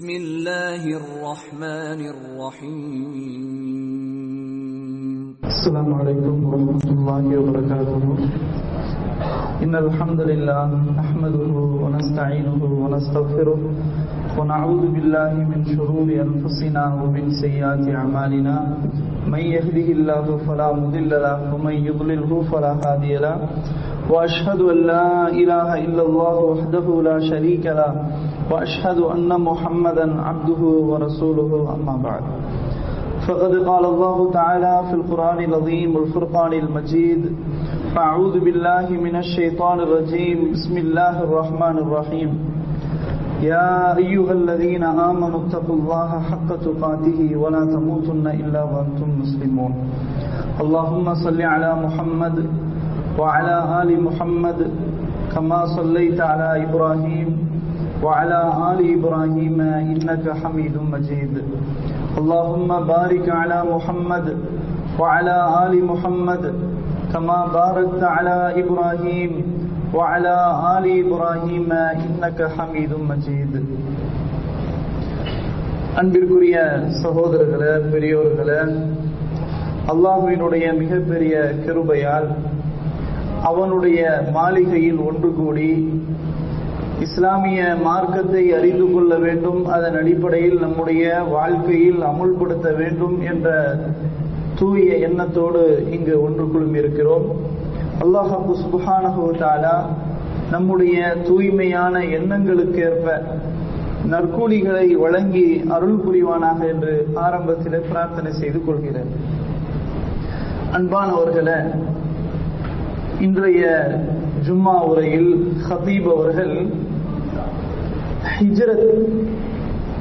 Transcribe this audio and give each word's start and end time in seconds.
بسم 0.00 0.16
الله 0.16 0.82
الرحمن 1.00 2.00
الرحيم 2.14 3.12
السلام 5.44 5.88
عليكم 6.00 6.36
ورحمة 6.48 6.84
الله 6.96 7.24
وبركاته 7.38 8.04
إن 9.64 9.74
الحمد 9.84 10.20
لله 10.20 10.68
نحمده 11.00 11.52
ونستعينه 11.84 12.62
ونستغفره 12.82 13.60
ونعوذ 14.38 14.82
بالله 14.94 15.32
من 15.52 15.60
شرور 15.68 16.08
أنفسنا 16.26 16.84
ومن 17.00 17.24
سيئات 17.44 17.84
أعمالنا 18.00 18.56
من 19.28 19.42
يهده 19.56 19.88
الله 19.96 20.26
فلا 20.48 20.68
مضل 20.80 21.10
له 21.10 21.38
ومن 21.54 21.76
يضلله 21.88 22.30
فلا 22.48 22.72
هادي 22.84 23.16
له۔ 23.16 23.36
وأشهد 24.10 24.60
أن 24.60 24.78
لا 24.92 25.28
إله 25.28 25.68
إلا 25.86 26.02
الله 26.08 26.36
وحده 26.50 26.86
لا 27.08 27.16
شريك 27.20 27.64
له۔ 27.80 27.92
وأشهد 28.50 28.98
أن 28.98 29.40
محمدا 29.40 30.06
عبده 30.22 30.62
ورسوله 30.90 31.74
أما 31.74 31.96
بعد. 32.04 32.22
فقد 33.26 33.52
قال 33.68 33.84
الله 33.84 34.30
تعالى 34.32 34.74
في 34.88 34.94
القرآن 34.94 35.38
العظيم 35.44 35.96
والفرقان 35.96 36.52
المجيد 36.52 37.22
أعوذ 37.96 38.34
بالله 38.40 38.86
من 38.90 39.16
الشيطان 39.16 39.80
الرجيم 39.80 40.52
بسم 40.52 40.74
الله 40.76 41.14
الرحمن 41.22 41.76
الرحيم. 41.78 42.30
يا 43.42 43.96
أيها 43.96 44.32
الذين 44.32 44.84
آمنوا 44.84 45.40
اتقوا 45.46 45.76
الله 45.76 46.10
حق 46.30 46.48
تقاته 46.66 47.36
ولا 47.36 47.64
تموتن 47.64 48.26
إلا 48.26 48.62
وأنتم 48.62 49.08
مسلمون. 49.22 49.72
اللهم 50.60 51.14
صل 51.14 51.40
على 51.42 51.70
محمد 51.84 52.36
وعلى 53.18 53.56
آل 53.82 53.90
محمد 54.02 54.70
كما 55.34 55.66
صليت 55.76 56.20
على 56.20 56.64
إبراهيم 56.64 57.28
وعلى 58.03 58.39
آل 58.69 58.79
إبراهيم 58.95 59.57
إنك 59.83 60.25
حميد 60.41 60.75
مجيد 60.93 61.33
اللهم 62.17 62.69
بارك 62.87 63.25
على 63.31 63.59
محمد 63.73 64.27
وعلى 64.99 65.35
آل 65.63 65.73
محمد 65.85 66.43
كما 67.13 67.39
باركت 67.53 68.03
على 68.15 68.37
إبراهيم 68.63 69.31
وعلى 69.93 70.35
آل 70.75 70.85
إبراهيم 71.03 71.69
إنك 71.97 72.39
حميد 72.55 72.91
مجيد 73.11 73.53
அன்பிற்குரிய 75.99 76.55
சகோதரர்களே 77.01 77.73
பெரியோர்களே 77.91 78.57
அல்லாஹுவினுடைய 79.91 80.65
மிகப்பெரிய 80.81 81.35
கிருபையால் 81.65 82.27
அவனுடைய 83.49 83.99
மாளிகையில் 84.33 84.99
ஒன்று 84.99 85.29
கூடி 85.33 85.69
இஸ்லாமிய 87.06 87.60
மார்க்கத்தை 87.84 88.42
அறிந்து 88.56 88.86
கொள்ள 88.92 89.12
வேண்டும் 89.24 89.60
அதன் 89.74 89.96
அடிப்படையில் 90.00 90.58
நம்முடைய 90.64 91.04
வாழ்க்கையில் 91.34 92.00
அமுல்படுத்த 92.10 92.68
வேண்டும் 92.80 93.16
என்ற 93.30 93.48
தூய 94.58 94.96
எண்ணத்தோடு 95.08 95.62
இங்கு 95.96 96.14
ஒன்று 96.26 96.44
குழுமி 96.52 96.78
இருக்கிறோம். 96.82 97.26
அல்லாஹு 98.04 98.56
சுபஹானஹுதாலா 98.64 99.76
நம்முடைய 100.54 100.98
தூய்மையான 101.28 101.98
எண்ணங்களுக்கேற்ப 102.18 103.06
நற்கூலிகளை 104.12 104.86
வழங்கி 105.04 105.46
அருள் 105.76 105.98
புரிவானாக 106.04 106.60
என்று 106.74 106.94
ஆரம்பத்தில் 107.24 107.86
பிரார்த்தனை 107.90 108.30
செய்து 108.32 108.60
கொள்கிறேன். 108.66 109.10
அன்பானவர்களே 110.76 111.58
இன்றைய 113.26 113.64
ஜும்மா 114.46 114.76
உரையில் 114.90 115.32
ஹதீப் 115.68 116.08
அவர்கள் 116.14 116.54
ஹிஜ்ரத் 118.28 118.88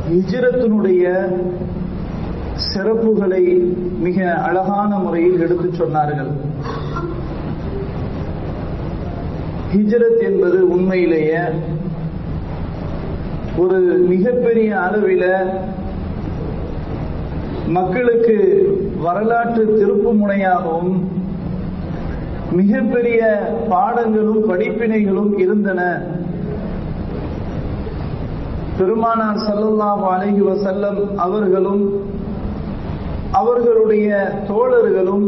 ஹிஜ்ரத்தினுடைய 0.09 1.03
சிறப்புகளை 2.73 3.43
மிக 3.99 4.33
அழகான 4.33 4.97
முறையில் 4.97 5.39
எடுத்துச் 5.39 5.81
சொன்னார்கள். 5.81 6.31
ஹிஜ்ரத் 9.73 10.21
என்பது 10.23 10.69
உண்மையிலேயே 10.69 11.41
ஒரு 13.57 13.79
மிகப்பெரிய 13.81 14.75
அளவில 14.75 15.25
மக்களுக்கு 17.67 18.37
வரலாற்று 19.01 19.63
திருப்பு 19.79 20.11
முனையாகவும் 20.21 20.93
மிகப்பெரிய 22.51 23.19
பாடங்களும் 23.69 24.49
படிப்பினைகளும் 24.49 25.39
இருந்தன. 25.39 25.81
பெருமானார் 28.79 29.39
சல்லல்லாஹு 29.47 30.03
அலைஹி 30.15 30.41
வசல்லம் 30.49 30.99
அவர்களும் 31.23 31.81
அவர்களுடைய 33.39 34.09
தோழர்களும் 34.49 35.25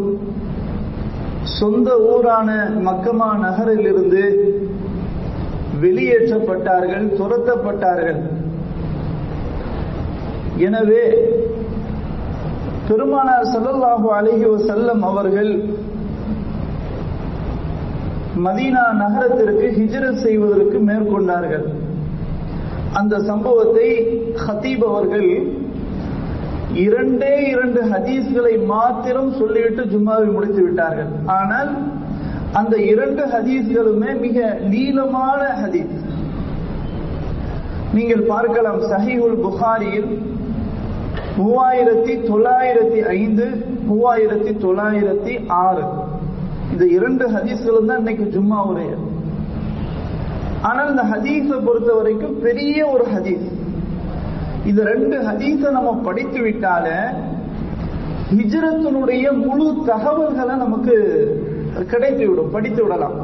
சொந்த 1.59 1.89
ஊரான 2.11 2.49
மக்கமா 2.87 3.29
நகரிலிருந்து 3.43 4.23
வெளியேற்றப்பட்டார்கள் 5.83 7.05
துரத்தப்பட்டார்கள். 7.19 8.21
எனவே 10.67 11.03
பெருமானார் 12.89 13.51
சல்லல்லாஹு 13.53 14.07
அலைஹி 14.19 14.47
வசல்லம் 14.55 15.03
அவர்கள் 15.11 15.53
மதீனா 18.47 18.83
நகரத்திற்கு 19.03 19.67
ஹிஜரத் 19.79 20.23
செய்வதற்கு 20.25 20.77
மேற்கொண்டார்கள். 20.89 21.65
அந்த 22.99 23.15
சம்பவத்தை 23.29 23.89
ஹத்தீப் 24.45 24.83
அவர்கள் 24.89 25.29
இரண்டே 26.85 27.33
இரண்டு 27.53 27.81
ஹதீஸ்களை 27.91 28.53
மாத்திரம் 28.71 29.31
சொல்லிவிட்டு 29.39 29.83
ஜும்மாவை 29.93 30.27
முடித்து 30.35 30.61
விட்டார்கள். 30.65 31.11
ஆனால் 31.37 31.71
அந்த 32.59 32.75
இரண்டு 32.93 33.23
ஹதீஸ்களுமே 33.33 34.11
மிக 34.25 34.37
நீளமான 34.73 35.41
ஹதீஸ். 35.61 35.95
நீங்கள் 37.97 38.23
பார்க்கலாம் 38.33 38.81
சஹிஹுல் 38.91 39.39
புகாரியில் 39.45 40.11
மூவாயிரத்தி 41.39 42.13
தொள்ளாயிரத்தி 42.29 42.99
ஐந்து 43.19 43.45
மூவாயிரத்தி 43.89 44.53
தொள்ளாயிரத்தி 44.65 45.33
ஆறு. 45.65 45.85
இந்த 46.73 46.85
இரண்டு 46.97 47.25
ஹதீஸ்களும் 47.35 47.89
தான் 47.89 48.01
இன்னைக்கு 48.03 48.27
ஜும்மா 48.35 48.59
உரைய 48.71 48.91
ஆனால் 50.69 50.89
இந்த 50.93 51.03
ஹதீஸை 51.11 51.57
பொறுத்த 51.67 51.91
வரைக்கும் 51.97 52.35
பெரிய 52.45 52.77
ஒரு 52.93 53.05
ஹதீஸ். 53.13 53.45
இந்த 54.69 54.81
ரெண்டு 54.93 55.17
ஹதீஸை 55.27 55.69
நம்ம 55.77 55.91
படித்து 56.07 56.39
விட்டால 56.45 56.87
ஹிஜரத்தினுடைய 58.39 59.25
முழு 59.45 59.67
தகவல்களை 59.91 60.55
நமக்கு 60.65 60.95
கிடைத்து 61.91 62.23
விடும் 62.27 62.53
படித்து 62.55 62.81
விடலாம். 62.83 63.17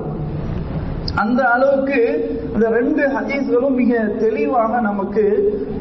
அந்த 1.23 1.41
அளவுக்கு 1.55 1.99
இந்த 2.53 2.67
ரெண்டு 2.77 3.03
ஹதீஸ்களும் 3.15 3.77
மிக 3.81 4.01
தெளிவாக 4.23 4.81
நமக்கு 4.89 5.23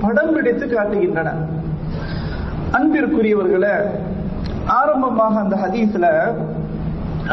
படம் 0.05 0.35
பிடித்து 0.37 0.67
காட்டுகின்றன. 0.67 1.33
அன்பிற்குரியவர்களை 2.79 3.75
ஆரம்பமாக 4.79 5.35
அந்த 5.45 5.57
ஹதீஸ்ல 5.65 6.07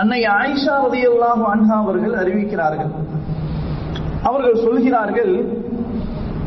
அன்னை 0.02 0.20
ஆயிஷா 0.38 0.76
ரதியல்லாஹு 0.86 1.44
அன்ஹா 1.54 1.76
அவர்கள் 1.84 2.16
அறிவிக்கிறார்கள். 2.22 2.94
அவர்கள் 4.28 4.64
சொல்கிறார்கள் 4.66 5.34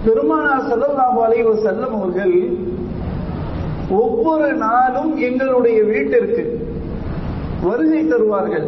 பெருமானார் 0.04 0.66
செல்லல்லாஹு 0.70 1.19
அலைவ 1.26 1.47
வஸல்லம் 1.54 1.94
அவர்கள் 1.98 2.34
ஒவ்வொரு 4.00 4.48
நாளும் 4.66 5.10
எங்களுடைய 5.28 5.78
வீட்டிற்கு 5.92 6.44
வருகை 7.66 8.00
தருவார்கள். 8.12 8.66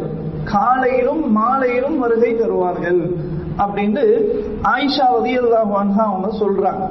காலையிலும் 0.53 1.23
மாலையிலும் 1.39 1.97
வருகை 2.03 2.31
தருவார்கள். 2.41 3.01
அப்படின்னு 3.63 4.03
ஆயிஷா 4.73 5.07
ரதியல்லாஹு 5.17 5.73
அன்ஹா 5.81 6.03
அவங்க 6.11 6.29
சொல்றாங்க. 6.43 6.83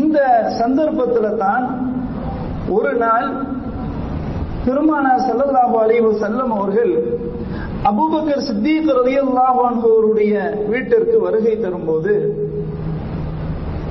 இந்த 0.00 0.18
சந்தர்ப்பத்துல 0.60 1.30
தான் 1.44 1.66
ஒரு 2.76 2.92
நாள் 3.04 3.28
பெருமானார் 4.66 5.26
செல்லல்லாஹு 5.28 5.76
அலைஹி 5.84 6.10
செல்லம் 6.24 6.52
அவர்கள் 6.58 6.92
அபுபக்கர் 7.90 8.42
சித்திக் 8.48 8.90
ரலியல்லாஹு 8.98 9.62
வீட்டிற்கு 10.72 11.16
வருகை 11.24 11.54
தரும்போது 11.62 12.12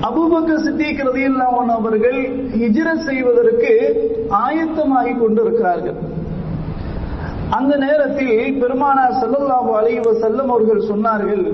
அபுபக்கர் 0.10 0.64
சித்திக் 0.68 1.02
ரலியல்லாஹு 1.08 1.60
அவர்கள் 1.80 2.20
ஹிஜ்ரத் 2.62 3.04
செய்வதற்கு 3.10 3.74
ஆயத்தமாகி 4.46 5.14
கொண்டிருக்கிறார்கள். 5.24 6.00
அந்த 7.58 7.74
நேரத்தில் 7.86 8.34
பெருமானார் 8.62 9.20
செல்லல்லாஹு 9.22 9.72
அலைவ 9.82 10.14
செல்லம் 10.24 10.52
அவர்கள் 10.54 10.88
சொன்னார்கள் 10.92 11.46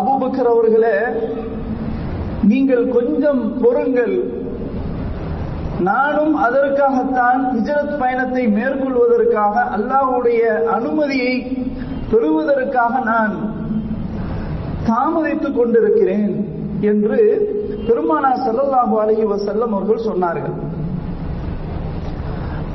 அபுபக்கர் 0.00 0.52
அவர்களே 0.54 0.96
நீங்கள் 2.50 2.84
கொஞ்சம் 2.98 3.42
பொறுங்கள். 3.62 4.16
நானும் 5.88 6.34
அதற்காகத்தான் 6.46 7.40
ஹிஜரத் 7.54 7.98
பயணத்தை 8.00 8.42
மேற்கொள்வதற்காக 8.56 9.54
அல்லாஹ்வுடைய 9.76 10.42
அனுமதியை 10.76 11.34
பெறுவதற்காக 12.10 12.94
நான் 13.10 13.34
தாமதித்துக் 14.88 15.58
கொண்டிருக்கிறேன் 15.58 16.32
என்று 16.90 17.20
பெருமானா 17.86 18.30
செல்லல்லாஹு 18.46 18.94
அலஹி 19.02 19.24
வசல்லம் 19.34 19.74
அவர்கள் 19.76 20.06
சொன்னார்கள். 20.10 20.56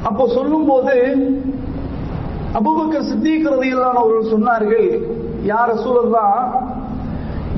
அப்போ 0.09 0.23
சொல்லும்போது 0.37 0.95
போது 0.95 1.43
அபுபக்கர் 2.59 3.53
ரலியல்லாஹு 3.55 3.99
அவர்கள் 4.01 4.33
சொன்னார்கள் 4.35 4.89
யார் 5.51 5.71
ரசூலல்லாஹ் 5.75 6.41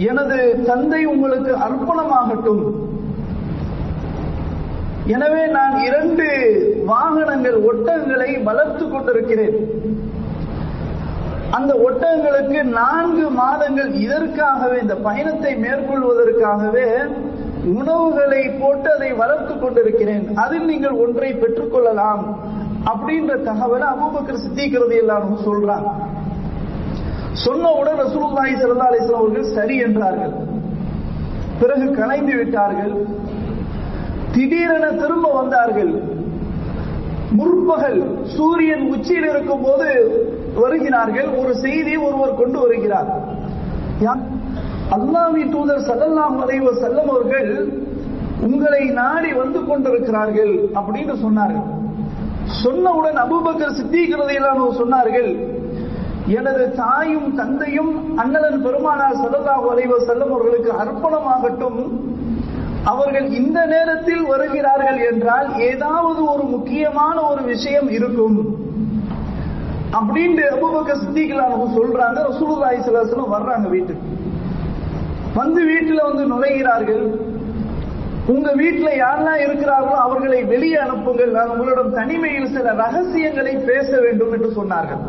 எனது 0.09 0.37
தந்தை 0.69 1.01
உங்களுக்கு 1.13 1.51
அர்ப்பணமாகட்டும். 1.67 2.63
எனவே 5.15 5.43
நான் 5.57 5.75
இரண்டு 5.87 6.25
வாகனங்கள் 6.89 7.57
ஒட்டகங்களை 7.69 8.31
வளர்த்து 8.47 8.85
கொண்டிருக்கிறேன். 8.93 9.57
அந்த 11.57 11.73
ஒட்டகங்களுக்கு 11.87 12.59
நான்கு 12.79 13.25
மாதங்கள் 13.41 13.91
இதற்காகவே 14.05 14.77
இந்த 14.85 14.95
பயணத்தை 15.07 15.51
மேற்கொள்வதற்காகவே 15.65 16.87
உணவுகளை 17.75 18.41
போட்டு 18.61 18.89
அதை 18.95 19.11
வளர்த்து 19.21 19.53
கொண்டிருக்கிறேன். 19.61 20.25
அதில் 20.43 20.67
நீங்கள் 20.71 20.99
ஒன்றை 21.05 21.31
பெற்றுக்கொள்ளலாம் 21.43 22.23
அப்படின்ற 22.91 23.33
தகவலை 23.47 23.87
அபூபக்கர் 23.93 24.43
சித்திக்கிறது 24.43 24.95
எல்லாரும் 25.03 25.39
சொல்றாங்க 25.47 25.89
சொன்னவுடன் 27.45 27.99
ரசூலுல்லாஹி 28.05 28.53
ஸல்லல்லாஹு 28.61 28.91
அலைஹி 28.91 29.09
அவர்கள் 29.21 29.51
சரி 29.57 29.75
என்றார்கள். 29.87 30.35
பிறகு 31.61 31.85
கலைந்து 31.99 32.33
விட்டார்கள். 32.39 32.93
திடீரென 34.37 34.85
திரும்ப 35.01 35.27
வந்தார்கள். 35.39 35.93
முற்பகல் 37.37 37.99
சூரியன் 38.35 38.83
உச்சியில் 38.93 39.29
இருக்கும் 39.33 39.63
போது 39.67 39.87
வருகிறார்கள். 40.63 41.29
ஒரு 41.39 41.51
செய்தியை 41.63 41.99
ஒருவர் 42.07 42.39
கொண்டு 42.41 42.57
வருகிறார். 42.63 43.09
அல்லாமி 44.95 45.43
தூதர் 45.53 45.85
ஸல்லல்லாஹு 45.89 46.37
அலைஹி 46.43 46.73
செல்லம் 46.83 47.09
அவர்கள் 47.13 47.51
உங்களை 48.47 48.83
நாடி 48.99 49.31
வந்து 49.41 49.59
கொண்டிருக்கிறார்கள் 49.69 50.53
அப்படின்னு 50.79 51.15
சொன்னார்கள். 51.23 51.69
சொன்னவுடன் 52.63 53.19
அபுபக்கர் 53.23 53.77
சித்திக் 53.79 54.13
சொன்னார்கள் 54.81 55.31
எனது 56.37 56.63
தாயும் 56.81 57.29
தந்தையும் 57.39 57.91
அண்ணலன் 58.21 58.61
பெருமானார் 58.67 59.19
ஸல்லல்லாஹு 59.23 59.67
அலைஹி 59.73 59.99
செல்லம் 60.11 60.33
அவர்களுக்கு 60.35 60.71
அர்ப்பணமாகட்டும் 60.83 61.81
அவர்கள் 62.91 63.27
இந்த 63.39 63.59
நேரத்தில் 63.65 64.23
வருகிறார்கள் 64.25 64.99
என்றால் 65.11 65.47
ஏதாவது 65.69 66.21
ஒரு 66.33 66.43
முக்கியமான 66.55 67.15
ஒரு 67.31 67.41
விஷயம் 67.53 67.89
இருக்கும். 67.97 68.37
அப்படின்னு 69.97 70.43
அபுபக்க 70.55 70.91
சித்திகளானவங்க 71.01 71.67
சொல்றாங்க 71.79 72.17
ரசூலுல்லாஹி 72.29 72.77
ஸல்லல்லாஹு 72.83 73.07
அலைஹி 73.07 73.35
வர்றாங்க 73.37 73.67
வீட்டுக்கு. 73.75 74.05
வந்து 75.39 75.61
வீட்டுல 75.71 75.99
வந்து 76.09 76.23
நுழைகிறார்கள். 76.33 77.03
உங்க 78.33 78.47
வீட்டுல 78.61 78.89
யாரெல்லாம் 79.03 79.41
இருக்கிறார்களோ 79.43 79.97
அவர்களை 80.05 80.39
வெளியே 80.53 80.77
அனுப்புங்கள். 80.85 81.31
நான் 81.37 81.51
உங்களிடம் 81.53 81.93
தனிமையில் 81.99 82.53
சில 82.55 82.73
ரகசியங்களை 82.83 83.53
பேச 83.69 83.89
வேண்டும் 84.05 84.33
என்று 84.37 84.49
சொன்னார்கள். 84.59 85.03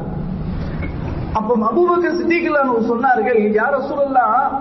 அப்ப 1.39 1.57
மபுபக்க 1.65 2.07
சித்திகளானவங்க 2.19 2.85
சொன்னார்கள் 2.93 3.41
யார 3.61 3.75
சொல்லலாம் 3.93 4.53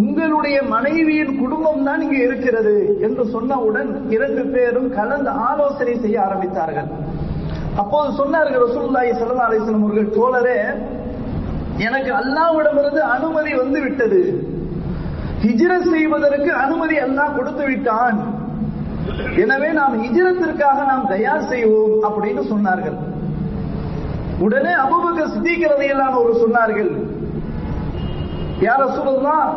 உங்களுடைய 0.00 0.56
மனைவியின் 0.72 1.32
குடும்பம் 1.42 1.84
தான் 1.88 2.02
இங்கு 2.04 2.18
இருக்கிறது 2.26 2.74
என்று 3.06 3.22
சொன்னவுடன் 3.34 3.90
இரண்டு 4.14 4.42
பேரும் 4.54 4.88
கலந்து 4.98 5.30
ஆலோசனை 5.48 5.94
செய்ய 6.04 6.18
ஆரம்பித்தார்கள். 6.26 6.88
அப்போது 7.82 8.10
சொன்னார்கள் 8.20 8.64
ரசூலுல்லாஹி 8.66 9.10
ஸல்லல்லாஹு 9.18 9.50
அலைஹி 9.50 9.74
அவர்கள் 9.80 10.14
தோழரே 10.18 10.58
எனக்கு 11.86 12.10
அல்லாவிடமிருந்து 12.20 13.02
அனுமதி 13.16 13.52
வந்து 13.62 13.80
விட்டது. 13.86 14.20
ஹிஜ்ரத் 15.44 15.90
செய்வதற்கு 15.94 16.50
அனுமதி 16.64 16.96
அல்லாஹ் 17.06 17.36
கொடுத்து 17.38 17.64
விட்டான். 17.70 18.18
எனவே 19.42 19.68
நாம் 19.80 19.94
ஹிஜ்ரத்திற்காக 20.04 20.78
நாம் 20.90 21.10
தயார் 21.14 21.48
செய்வோம் 21.52 21.94
அப்படின்னு 22.08 22.42
சொன்னார்கள். 22.52 22.98
உடனே 24.46 24.72
அபுபக்கர் 24.84 25.32
சித்திக்கிறதையெல்லாம் 25.34 26.14
ரலியல்லாஹு 26.14 26.24
ஒரு 26.24 26.34
சொன்னார்கள் 26.44 26.90
யார 28.66 28.82
சொல்லுதான் 28.98 29.50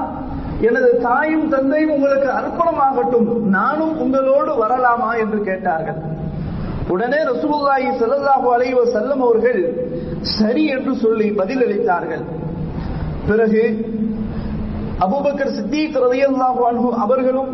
எனது 0.68 0.90
தாயும் 1.06 1.48
தந்தையும் 1.54 1.94
உங்களுக்கு 1.96 2.30
அர்ப்பணமாகட்டும். 2.40 3.28
நானும் 3.56 3.94
உங்களோடு 4.04 4.52
வரலாமா 4.64 5.12
என்று 5.24 5.40
கேட்டார்கள். 5.50 6.00
உடனே 6.94 7.20
ரசூலுல்லாஹி 7.32 7.90
ஸல்லல்லாஹு 8.02 8.48
அலைஹி 8.56 8.76
வஸல்லம் 8.82 9.22
அவர்கள் 9.28 9.60
சரி 10.38 10.64
என்று 10.76 10.94
சொல்லி 11.04 11.28
பதிலளித்தார்கள். 11.40 12.24
பிறகு 13.30 13.64
அபூபக்கர் 15.06 15.56
சித்திக் 15.58 15.98
ரலியல்லாஹு 16.06 16.62
அன்ஹு 16.70 16.90
அவர்களும் 17.06 17.52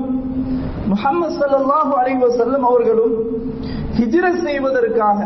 முஹம்மது 0.94 1.36
ஸல்லல்லாஹு 1.42 1.94
அலைஹி 2.02 2.20
வஸல்லம் 2.26 2.66
அவர்களும் 2.70 3.16
ஹிஜ்ரத் 3.98 4.42
செய்வதற்காக 4.48 5.22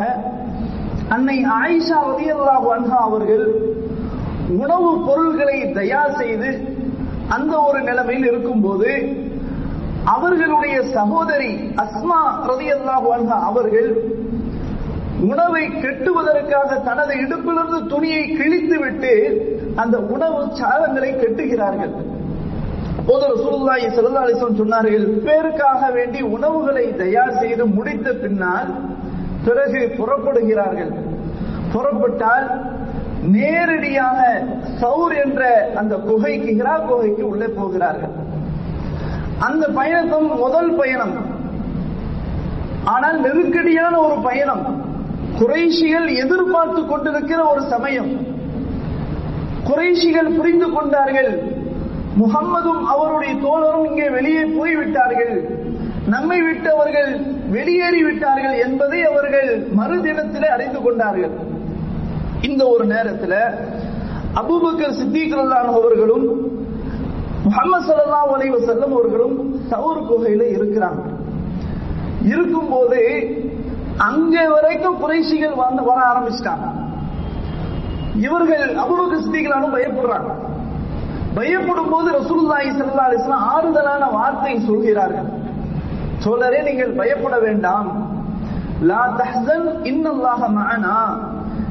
அன்னை 1.15 1.37
ஆயிஷா 1.59 1.99
ரலியல்லாஹு 2.11 2.67
அன்ஹா 2.75 2.99
அவர்கள் 3.07 3.45
உணவுப் 4.57 5.03
பொருள்களை 5.07 5.57
தயார் 5.79 6.15
செய்து 6.21 6.49
அந்த 7.35 7.53
ஒரு 7.67 7.79
நிலைமையில் 7.89 8.27
இருக்கும்போது 8.31 8.91
அவர்களுடைய 10.13 10.75
சகோதரி 10.97 11.51
அஸ்மா 11.83 12.21
ரலியல்லாஹு 12.51 13.09
அன்ஹா 13.17 13.37
அவர்கள் 13.49 13.89
உணவை 15.31 15.63
கெட்டுவதற்காக 15.83 16.77
தனது 16.87 17.13
இடுப்பிலிருந்து 17.23 17.79
துணியை 17.91 18.23
கிழித்து 18.39 18.77
விட்டு 18.83 19.13
அந்த 19.81 19.95
உணவு 20.13 20.39
சாதங்களை 20.61 21.11
கெட்டுகிறார்கள். 21.21 21.93
போது 23.07 23.25
ரசூலுல்லாஹி 23.35 23.85
ஸல்லல்லாஹு 23.95 24.25
அலைஹி 24.25 24.39
சொன்னார்கள் 24.63 25.05
பேருக்காக 25.27 25.91
வேண்டி 25.97 26.21
உணவுகளை 26.35 26.85
தயார் 27.03 27.39
செய்து 27.41 27.65
முடித்த 27.77 28.07
பின்னால் 28.23 28.71
பிறகு 29.45 29.81
புறப்படுகிறார்கள். 29.99 30.91
புறப்பட்டால் 31.73 32.47
நேரடியாக 33.23 34.43
சவுர் 34.81 35.25
என்ற 35.25 35.69
அந்த 35.75 35.95
குகைக்கு 35.95 36.63
ஹிரா 36.63 36.85
குகைக்கு 36.85 37.27
உள்ளே 37.27 37.45
போகிறார்கள். 37.45 38.09
அந்த 39.39 39.67
பயணம் 39.67 40.35
முதல் 40.35 40.75
பயணம். 40.75 41.25
ஆனால் 42.83 43.21
நெருக்கடியான 43.21 43.99
ஒரு 43.99 44.21
பயணம். 44.21 44.89
குறைஷிகள் 45.39 46.15
எதிர்பார்த்து 46.15 46.85
கொண்டிருக்கிற 46.85 47.43
ஒரு 47.43 47.61
சமயம். 47.61 48.25
குறைஷிகள் 49.63 50.35
புரிந்து 50.37 50.71
கொண்டார்கள். 50.71 51.59
முகம்மதும் 52.17 52.83
அவருடைய 52.83 53.33
தோழரும் 53.33 53.85
இங்கே 53.85 54.09
வெளியே 54.09 54.43
போய்விட்டார்கள். 54.43 55.49
நம்மை 56.07 56.41
விட்டு 56.41 56.75
அவர்கள் 56.75 57.21
வெளியேறி 57.49 58.03
விட்டார்கள் 58.03 58.53
என்பதை 58.53 59.03
அவர்கள் 59.03 59.67
மறுதினத்தில் 59.71 60.47
அறிந்து 60.47 60.81
கொண்டார்கள். 60.81 61.31
இந்த 62.49 62.61
ஒரு 62.73 62.85
நேரத்தில் 62.93 63.39
அபுபக்கர் 64.41 64.97
சித்திகரல்லான் 64.99 65.69
அவர்களும் 65.77 66.27
முகமது 67.45 67.83
சல்லா 67.87 68.19
அலைஹி 68.35 68.53
வஸல்லம் 68.55 68.93
அவர்களும் 68.97 69.35
சவுர் 69.71 70.05
குகையில 70.09 70.43
இருக்கிறாங்க. 70.57 71.01
இருக்கும்போது 72.33 72.99
அங்கே 74.09 74.43
வரைக்கும் 74.55 74.99
குறைஷிகள் 75.03 75.55
வந்து 75.63 75.81
வர 75.89 75.99
ஆரம்பிச்சிட்டாங்க. 76.11 76.67
இவர்கள் 78.27 78.65
அபுபக்கர் 78.83 79.23
சித்திகளானும் 79.25 79.75
பயப்படுறாங்க. 79.77 80.31
பயப்படும் 81.39 81.91
போது 81.93 82.07
ரசூலுல்லாஹி 82.19 82.69
ஸல்லல்லாஹு 82.77 83.09
அலைஹி 83.09 83.21
வஸல்லம் 83.21 83.49
ஆறுதலான 83.55 84.03
வார்த்தை 84.17 84.53
சொல்கிறார்கள். 84.69 85.29
சோழரே 86.23 86.59
நீங்கள் 86.69 86.97
பயப்பட 87.01 87.35
வேண்டாம். 87.45 87.89
லா 88.89 89.03
தஹ்சன் 89.21 89.67
இன்னல்லாஹ 89.91 90.41
மஅனா. 90.57 90.97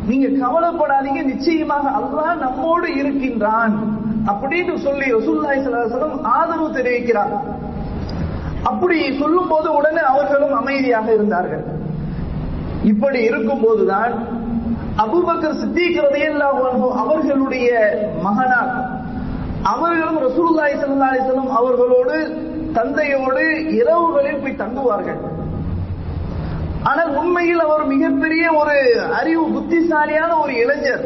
நீங்க 0.09 0.26
கவலைப்படாதீங்க 0.42 1.23
நிச்சயமாக 1.33 1.87
அல்லாஹ் 1.99 2.40
நம்மோடு 2.45 2.88
இருக்கின்றான் 3.00 3.75
அப்படின்னு 4.30 4.75
சொல்லி 4.87 5.07
ரசூல்லாய் 5.19 5.61
ஸல்லல்லாஹு 5.64 6.21
ஆதரவு 6.37 6.69
தெரிவிக்கிறார். 6.78 7.33
அப்படி 8.71 8.97
சொல்லும் 9.21 9.50
போது 9.52 9.69
உடனே 9.78 10.02
அவர்களும் 10.12 10.54
அமைதியாக 10.61 11.09
இருந்தார்கள். 11.16 11.64
இப்படி 12.92 13.21
இருக்கும் 13.30 13.64
போதுதான் 13.66 14.12
அபுபக்கர் 15.04 15.59
சித்திக் 15.61 15.99
அவர்களுடைய 17.02 17.71
மகனார் 18.26 18.73
அவர்களும் 19.73 20.21
ரசூல்லாய் 20.28 20.78
ஸல்லல்லாஹு 20.83 21.12
அலைஹி 21.14 21.54
அவர்களோடு 21.61 22.16
தந்தையோடு 22.78 23.45
இரவுகளில் 23.80 24.42
போய் 24.42 24.61
தங்குவார்கள். 24.62 25.21
ஆனால் 26.88 27.10
உண்மையில் 27.20 27.62
அவர் 27.66 27.84
மிகப்பெரிய 27.92 28.44
ஒரு 28.60 28.76
அறிவு 29.18 29.44
புத்திசாலியான 29.56 30.30
ஒரு 30.42 30.52
இளைஞர். 30.62 31.04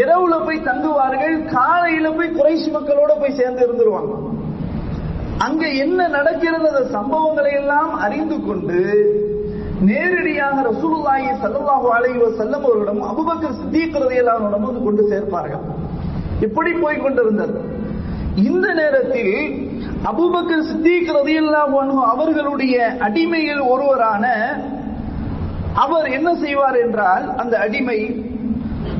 இரவுல 0.00 0.34
போய் 0.44 0.66
தங்குவார்கள் 0.68 1.34
காலையில 1.56 2.10
போய் 2.10 2.36
குறைசி 2.38 2.68
மக்களோட 2.70 3.12
போய் 3.20 3.38
சேர்ந்து 3.40 3.64
இருந்துருவாங்க. 3.66 4.12
அங்க 5.46 5.62
என்ன 5.84 6.00
நடக்கிறது 6.08 6.66
அந்த 6.70 6.84
சம்பவங்களை 6.96 7.52
எல்லாம் 7.60 7.92
அறிந்து 8.06 8.36
கொண்டு 8.48 8.78
நேரடியாக 9.90 10.56
ரசூலுல்லாஹி 10.70 11.30
ஸல்லல்லாஹு 11.42 11.86
அலைஹி 11.96 12.18
வஸல்லம் 12.24 12.64
அவர்களிடம் 12.66 13.00
அபூபக்கர் 13.10 13.56
சித்தீக் 13.60 13.98
ரலியல்லாஹு 14.04 14.44
அன்ஹு 14.48 14.66
வந்து 14.68 14.82
கொண்டு 14.88 15.04
சேர்ப்பார்கள். 15.12 15.64
இப்படி 16.46 16.72
போய் 16.82 17.02
கொண்டிருந்தது. 17.04 17.56
இந்த 18.48 18.66
நேரத்தில் 18.80 19.34
அபுபக்கர் 20.10 20.64
சித்திக் 20.68 21.10
ரதியல்லாஹு 21.18 21.74
அன்ஹு 21.82 22.00
அவர்களுடைய 22.12 22.76
அடிமையில் 23.06 23.62
ஒருவரான 23.72 24.24
அவர் 25.84 26.06
என்ன 26.16 26.30
செய்வார் 26.42 26.78
என்றால் 26.84 27.26
அந்த 27.42 27.54
அடிமை 27.66 27.98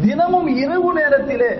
தினமும் 0.04 0.48
இரவு 0.62 0.90
நேரத்திலே 0.98 1.50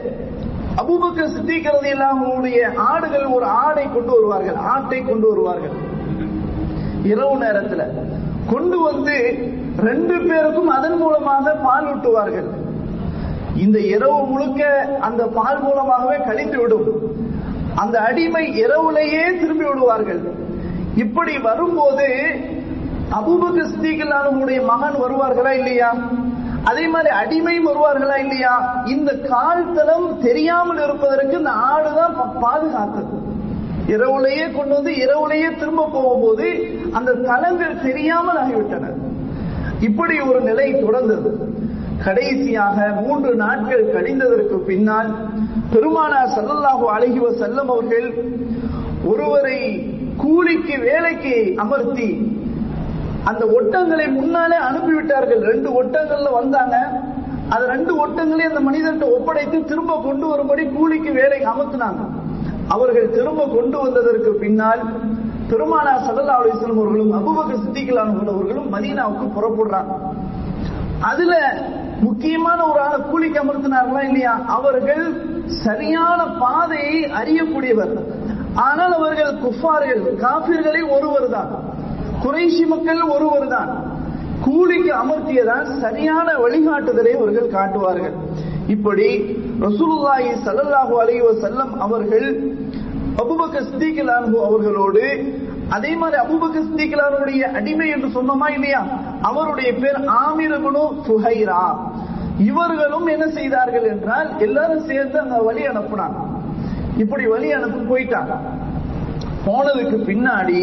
அபுபக்கர் 0.82 1.32
சித்திக் 1.34 1.68
ரதியல்லாஹுடைய 1.76 2.58
ஆடுகள் 2.92 3.26
ஒரு 3.36 3.46
ஆடை 3.64 3.84
கொண்டு 3.96 4.12
வருவார்கள் 4.16 4.58
ஆட்டை 4.74 5.00
கொண்டு 5.10 5.26
வருவார்கள். 5.30 5.74
இரவு 7.12 7.34
நேரத்தில் 7.44 7.84
கொண்டு 8.52 8.78
வந்து 8.88 9.16
ரெண்டு 9.88 10.16
பேருக்கும் 10.28 10.70
அதன் 10.76 10.98
மூலமாக 11.02 11.54
பால் 11.66 11.88
ஊட்டுவார்கள். 11.92 12.48
இந்த 13.64 13.78
இரவு 13.94 14.20
முழுக்க 14.30 14.62
அந்த 15.08 15.22
பால் 15.38 15.60
மூலமாகவே 15.66 16.18
கழிந்து 16.28 16.58
விடும் 16.62 16.88
அந்த 17.74 18.00
அடிமை 18.00 18.64
இரவுலேயே 18.64 19.40
திரும்பி 19.40 19.64
விடுவார்கள். 19.64 20.20
இப்படி 20.96 21.38
வரும்போது 21.38 22.06
அபூபக்கர் 23.12 23.70
சித்திகளானுடைய 23.72 24.64
மகன் 24.64 24.94
வருவார்களா 24.94 25.50
இல்லையா? 25.50 25.96
அதே 26.64 26.88
மாதிரி 26.88 27.14
அடிமையும் 27.14 27.68
வருவார்களா 27.68 28.18
இல்லையா? 28.18 28.82
இந்த 28.86 29.12
கால்தலம் 29.12 30.18
தெரியாமல் 30.18 30.82
இருப்பதற்கு 30.82 31.38
இந்த 31.38 31.50
ஆடுதான் 31.50 32.44
பாதுகாத்தது. 32.44 33.20
இரவுலேயே 33.88 34.52
கொண்டு 34.52 34.74
வந்து 34.74 34.90
இரவுலேயே 34.90 35.58
திரும்ப 35.58 35.88
போகும்போது 35.92 36.78
அந்த 36.92 37.12
தலங்கள் 37.12 37.80
தெரியாமல் 37.80 38.36
ஆகிவிட்டன. 38.36 38.84
இப்படி 39.80 40.20
ஒரு 40.20 40.40
நிலை 40.40 40.74
தொடர்ந்தது. 40.74 41.51
கடைசியாக 42.04 42.76
மூன்று 43.00 43.32
நாட்கள் 43.42 43.84
கழிந்ததற்கு 43.94 44.56
பின்னால் 44.68 45.10
பெருமானார் 45.72 46.32
சல்லல்லாஹு 46.36 46.84
அழகிவ 46.96 47.26
செல்லம் 47.42 47.70
அவர்கள் 47.74 48.08
ஒருவரை 49.10 49.58
கூலிக்கு 50.22 50.74
வேலைக்கு 50.88 51.34
அமர்த்தி 51.64 52.10
அந்த 53.30 53.42
ஒட்டங்களை 53.56 54.06
முன்னாலே 54.18 54.58
அனுப்பிவிட்டார்கள். 54.68 55.42
ரெண்டு 55.50 55.68
ஒட்டங்கள்ல 55.80 56.30
வந்தாங்க. 56.38 56.76
அது 57.54 57.64
ரெண்டு 57.74 57.92
ஒட்டங்களையும் 58.02 58.52
அந்த 58.52 58.62
மனிதர்கிட்ட 58.68 59.06
ஒப்படைத்து 59.16 59.58
திரும்ப 59.70 59.98
கொண்டு 60.06 60.26
வரும்படி 60.32 60.62
கூலிக்கு 60.76 61.10
வேலைக்கு 61.20 61.48
அமர்த்தினாங்க. 61.52 62.02
அவர்கள் 62.74 63.14
திரும்ப 63.16 63.46
கொண்டு 63.56 63.76
வந்ததற்கு 63.84 64.30
பின்னால் 64.42 64.82
பெருமானா 65.50 65.92
சல்லா 66.08 66.36
அலிஸ்லம் 66.40 66.80
அவர்களும் 66.82 67.14
அபுபக்கர் 67.20 67.62
சித்திகளான 67.64 68.26
அவர்களும் 68.34 68.68
மதீனாவுக்கு 68.74 69.26
புறப்படுறாங்க. 69.36 69.94
அதுல 71.10 71.34
முக்கியமான 72.02 72.58
ஒரு 72.70 72.80
ஆளை 72.86 72.98
கூலிக்கு 73.10 73.38
அமர்த்தினார்களா 73.42 74.02
இல்லையா? 74.08 74.32
அவர்கள் 74.56 75.04
சரியான 75.64 76.20
பாதையை 76.42 76.96
அறியக்கூடியவர். 77.20 77.94
ஆனால் 78.66 78.94
அவர்கள் 78.98 79.38
குஃபார்கள் 79.44 80.02
காபிர்களை 80.24 80.82
ஒருவர் 80.96 81.28
தான் 81.36 81.50
குறைஷி 82.24 82.64
மக்கள் 82.72 83.02
ஒருவர் 83.14 83.48
தான் 83.48 83.70
கூலிக்கு 84.44 84.92
அமர்த்தியதால் 85.02 85.68
சரியான 85.84 86.28
வழிகாட்டுதலை 86.44 87.12
அவர்கள் 87.18 87.54
காட்டுவார்கள். 87.56 88.16
இப்படி 88.68 89.08
ரசூலுல்லாஹி 89.66 90.30
சல்லல்லாஹு 90.46 90.94
அலைஹி 91.02 91.22
வஸல்லம் 91.28 91.72
அவர்கள் 91.86 92.28
அபூபக்கர் 93.22 93.66
சித்திக் 93.70 94.02
அவர்களோடு 94.48 95.06
அதே 95.76 95.90
மாதிரி 95.96 96.16
அபூபக்கர் 96.22 96.66
சித்திக் 96.68 96.96
அடிமை 97.58 97.86
என்று 97.94 98.08
சொன்னோமா 98.16 98.48
இல்லையா? 98.56 98.80
அவருடைய 99.28 99.70
பேர் 99.82 99.98
ஆமிர் 100.24 100.56
சுஹைரா 101.06 101.62
இவர்களும் 102.44 103.06
என்ன 103.06 103.26
செய்தார்கள் 103.28 103.82
என்றால் 103.82 104.38
எல்லாரும் 104.38 104.84
சேர்ந்து 104.86 105.18
அங்க 105.18 105.38
வழி 105.42 105.62
அனுப்புனாங்க. 105.66 106.18
இப்படி 106.96 107.26
வழி 107.26 107.52
அனுப்பி 107.52 107.94
போயிட்டாங்க. 107.94 108.32
போனதுக்கு 109.46 109.96
பின்னாடி 110.08 110.60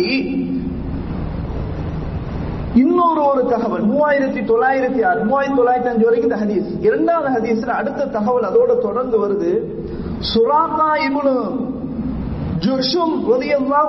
இன்னொரு 2.76 3.24
ஒரு 3.26 3.46
தகவல் 3.46 3.86
மூவாயிரத்தி 3.88 4.42
தொள்ளாயிரத்தி 4.52 5.06
ஆறு 5.06 5.22
மூவாயிரத்தி 5.26 5.60
தொள்ளாயிரத்தி 5.60 5.92
அஞ்சு 5.92 6.04
வரைக்கும் 6.04 6.32
இந்த 6.32 6.36
ஹதீஸ். 6.36 6.84
இரண்டாவது 6.84 7.30
ஹதீஸ்ல 7.30 7.68
அடுத்த 7.68 8.06
தகவல் 8.06 8.44
அதோட 8.44 8.78
தொடர்ந்து 8.78 9.18
வருது. 9.28 9.52
சுராக்கா 10.34 10.90
இபுனு 11.10 11.36
ஜுஷும் 12.60 13.16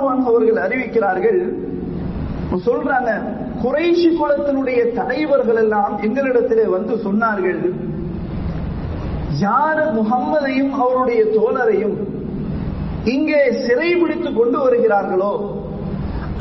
அன்ஹு 0.09 0.29
அவர்கள் 0.31 0.59
அறிவிக்கிறார்கள். 0.67 1.39
சொல்றாங்க 2.65 3.11
குறைஷி 3.63 4.09
குலத்தினுடைய 4.19 4.81
தலைவர்கள் 4.99 5.59
எல்லாம் 5.63 5.93
எங்களிடத்திலே 6.07 6.65
வந்து 6.75 6.93
சொன்னார்கள். 7.05 7.61
யார் 9.45 9.81
முகம்மதையும் 9.97 10.73
அவருடைய 10.83 11.21
தோழரையும் 11.35 11.97
இங்கே 13.13 13.41
சிறைபிடித்து 13.65 14.29
கொண்டு 14.39 14.57
வருகிறார்களோ 14.63 15.33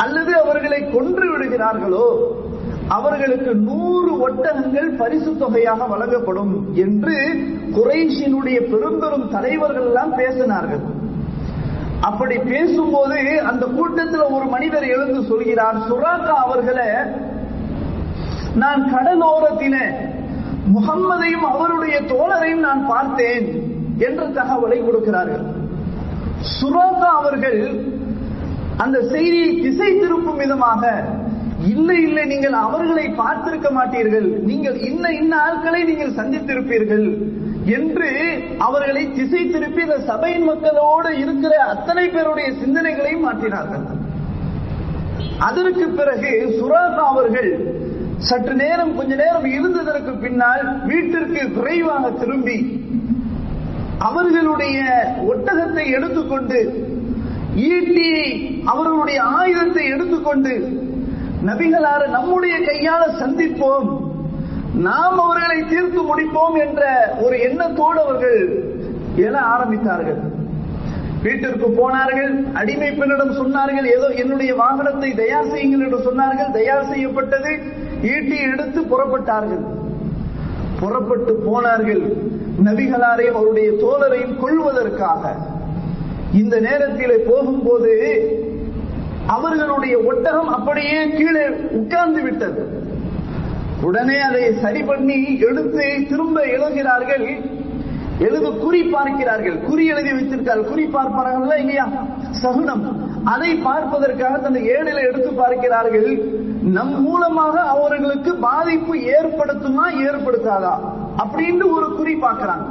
அல்லது 0.05 0.33
அவர்களை 0.43 0.81
கொன்று 0.95 1.27
விடுகிறார்களோ 1.33 2.07
அவர்களுக்கு 2.97 3.53
நூறு 3.69 4.13
ஒட்டகங்கள் 4.27 4.89
பரிசு 5.01 5.33
தொகையாக 5.43 5.87
வழங்கப்படும் 5.93 6.55
என்று 6.85 7.17
குறைஷினுடைய 7.77 8.59
பெரும்பெரும் 8.73 9.29
தலைவர்கள் 9.35 9.87
எல்லாம் 9.91 10.13
பேசினார்கள். 10.21 10.83
அப்படி 12.11 12.37
பேசும்போது 12.53 13.19
அந்த 13.51 13.65
கூட்டத்தில் 13.79 14.33
ஒரு 14.37 14.47
மனிதர் 14.55 14.87
எழுந்து 14.95 15.21
சொல்கிறார் 15.31 15.79
சுராக்கா 15.89 16.37
அவர்களை 16.47 16.89
நான் 18.63 18.83
கடலோரத்தில 18.95 19.77
முகம்மதையும் 20.75 21.47
அவருடைய 21.53 21.97
தோழரையும் 22.13 22.67
நான் 22.69 22.83
பார்த்தேன் 22.93 23.47
என்ற 24.07 24.23
தகவலை 24.39 24.79
கொடுக்கிறார்கள். 24.83 25.47
சுராக்கா 26.57 27.09
அவர்கள் 27.21 27.61
அந்த 28.85 28.99
செய்தியை 29.13 29.49
திசை 29.65 29.91
திருப்பும் 30.03 30.41
விதமாக 30.43 30.83
இல்லை 31.73 31.97
இல்லை 32.07 32.25
நீங்கள் 32.33 32.57
அவர்களை 32.67 33.07
பார்த்திருக்க 33.23 33.69
மாட்டீர்கள். 33.79 34.29
நீங்கள் 34.51 34.79
இன்ன 34.91 35.05
இன்ன 35.21 35.33
ஆட்களை 35.47 35.81
நீங்கள் 35.91 36.17
சந்தித்திருப்பீர்கள். 36.21 37.07
என்று 37.77 38.09
அவர்களை 38.67 39.03
திசை 39.19 39.43
திருப்பி 39.47 39.83
இந்த 39.87 39.99
சபையின் 40.11 40.47
மக்களோடு 40.51 41.11
இருக்கிற 41.23 41.55
அத்தனை 41.73 42.05
பேருடைய 42.09 42.49
சிந்தனைகளையும் 42.63 43.27
மாற்றினார்கள். 43.27 43.85
அதற்கு 45.49 45.87
பிறகு 45.99 46.33
சுராகா 46.59 47.05
அவர்கள் 47.13 47.51
சற்று 48.29 48.55
நேரம் 48.63 48.93
கொஞ்ச 48.97 49.13
நேரம் 49.23 49.47
இருந்ததற்கு 49.57 50.13
பின்னால் 50.25 50.65
வீட்டிற்கு 50.91 51.43
விரைவாக 51.57 52.11
திரும்பி 52.21 52.59
அவர்களுடைய 54.09 54.79
ஒட்டகத்தை 55.31 55.85
எடுத்துக்கொண்டு 55.97 56.61
ஈட்டியை 57.71 58.27
அவர்களுடைய 58.73 59.21
ஆயுதத்தை 59.39 59.85
எடுத்துக்கொண்டு 59.95 60.55
நபிகளார 61.49 62.03
நம்முடைய 62.17 62.55
கையால 62.69 63.03
சந்திப்போம் 63.23 63.89
நாம் 64.75 65.19
அவர்களை 65.23 65.57
தீர்த்து 65.71 66.01
முடிப்போம் 66.11 66.57
என்ற 66.65 66.83
ஒரு 67.25 67.37
எண்ணத்தோடு 67.47 67.99
அவர்கள் 68.05 68.41
எழ 69.25 69.35
ஆரம்பித்தார்கள். 69.55 70.21
வீட்டிற்கு 71.25 71.69
போனார்கள் 71.79 72.31
அடிமை 72.61 72.91
பெண்ணிடம் 72.99 73.39
சொன்னார்கள் 73.41 73.87
ஏதோ 73.97 74.09
என்னுடைய 74.23 74.53
வாகனத்தை 74.61 75.11
தயார் 75.15 75.51
செய்யுங்கள் 75.53 75.85
என்று 75.87 75.99
சொன்னார்கள் 76.09 76.55
தயார் 76.59 76.91
செய்யப்பட்டது 76.93 77.53
ஈட்டி 78.13 78.37
எடுத்து 78.53 78.83
புறப்பட்டார்கள். 78.93 79.65
புறப்பட்டு 80.81 81.33
போனார்கள் 81.49 82.03
நபிகளாரையும் 82.67 83.39
அவருடைய 83.41 83.71
தோழரையும் 83.83 84.39
கொள்வதற்காக 84.43 85.35
இந்த 86.41 86.57
நேரத்தில் 86.61 87.27
போகும்போது 87.31 87.93
அவர்களுடைய 89.37 89.99
ஒட்டகம் 90.11 90.49
அப்படியே 90.57 90.99
கீழே 91.19 91.45
உட்கார்ந்து 91.81 92.23
விட்டது. 92.23 92.63
உடனே 93.83 94.19
அதை 94.19 94.43
சரி 94.63 94.83
பண்ணி 94.83 95.19
எடுத்து 95.49 95.85
திரும்ப 96.11 96.41
எழுகிறார்கள் 96.55 97.27
எழுது 98.27 98.49
குறி 98.59 98.81
பார்க்கிறார்கள். 98.83 99.57
குறி 99.69 99.85
எழுதி 99.87 100.11
வைத்திருக்கார்கள் 100.13 100.71
குறி 100.71 100.85
பார்ப்பார்கள் 100.87 101.59
இல்லையா? 101.59 101.87
சகுனம். 102.43 102.83
அதை 103.25 103.51
பார்ப்பதற்காக 103.57 104.39
தன்னை 104.39 104.61
ஏழில 104.71 104.99
எடுத்து 105.09 105.31
பார்க்கிறார்கள். 105.33 106.11
நம் 106.77 106.95
மூலமாக 107.03 107.61
அவர்களுக்கு 107.75 108.35
பாதிப்பு 108.47 108.95
ஏற்படுத்துமா 109.17 109.87
ஏற்படுத்தாதா? 110.07 110.75
அப்படின்னு 111.23 111.67
ஒரு 111.77 111.89
குறி 111.97 112.15
பார்க்கிறாங்க 112.15 112.67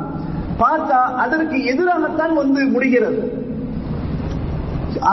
பார்த்தா 0.62 1.00
அதற்கு 1.24 1.58
எதிராகத்தான் 1.74 2.34
வந்து 2.34 2.66
முடிகிறது. 2.66 3.22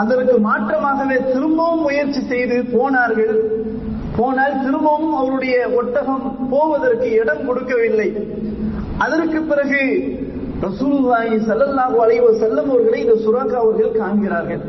அதற்கு 0.01 0.37
மாற்றமாகவே 0.39 1.17
திரும்பவும் 1.33 1.81
முயற்சி 1.81 2.21
செய்து 2.21 2.57
போனார்கள். 2.73 3.35
போனால் 4.17 4.61
திரும்பவும் 4.65 5.15
அவருடைய 5.21 5.55
ஒட்டகம் 5.79 6.25
போவதற்கு 6.53 7.09
இடம் 7.21 7.45
கொடுக்கவில்லை. 7.47 8.09
அதற்கு 9.05 9.39
பிறகு 9.49 9.81
ரசூலுல்லாஹி 10.67 11.35
ஸல்லல்லாஹு 11.47 11.97
அலைஹி 12.03 12.21
வஸல்லம் 12.27 12.69
அவர்களை 12.73 12.99
இந்த 13.05 13.15
சுராக்கா 13.25 13.57
அவர்கள் 13.63 13.97
காண்கிறார்கள். 14.01 14.63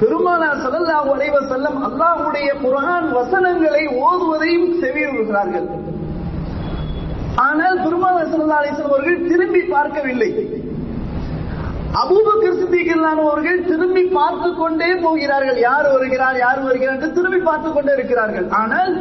பெருமானார் 0.00 0.60
ஸல்லல்லாஹு 0.64 1.08
அலைஹி 1.14 1.32
வஸல்லம் 1.38 1.76
அல்லாஹ்வுடைய 1.88 2.48
குர்ஆன் 2.64 3.08
வசனங்களை 3.18 3.84
ஓதுவதையும் 4.06 4.68
செவியுறுகிறார்கள். 4.82 5.68
ஆனால் 7.48 7.78
பெருமானார் 7.86 8.30
ஸல்லல்லாஹு 8.32 8.62
அலைஹி 8.62 8.74
வஸல்லம் 8.74 8.94
அவர்கள் 8.94 9.26
திரும்பி 9.30 9.62
பார்க்கவில்லை. 9.76 10.30
அபூபக்கர் 12.00 12.58
சித்திகளான 12.60 13.18
அவர்கள் 13.24 13.58
திரும்பி 13.70 14.02
பார்த்து 14.18 14.48
கொண்டே 14.60 14.88
போகிறார்கள். 15.02 15.58
யார் 15.68 15.88
வருகிறார் 15.94 16.36
யார் 16.42 16.60
வருகிறார் 16.66 16.96
என்று 16.96 17.10
திரும்பி 17.18 17.40
பார்த்து 17.48 17.70
கொண்டே 17.72 17.92
இருக்கிறார்கள். 17.96 18.46
ஆனால் 18.60 18.92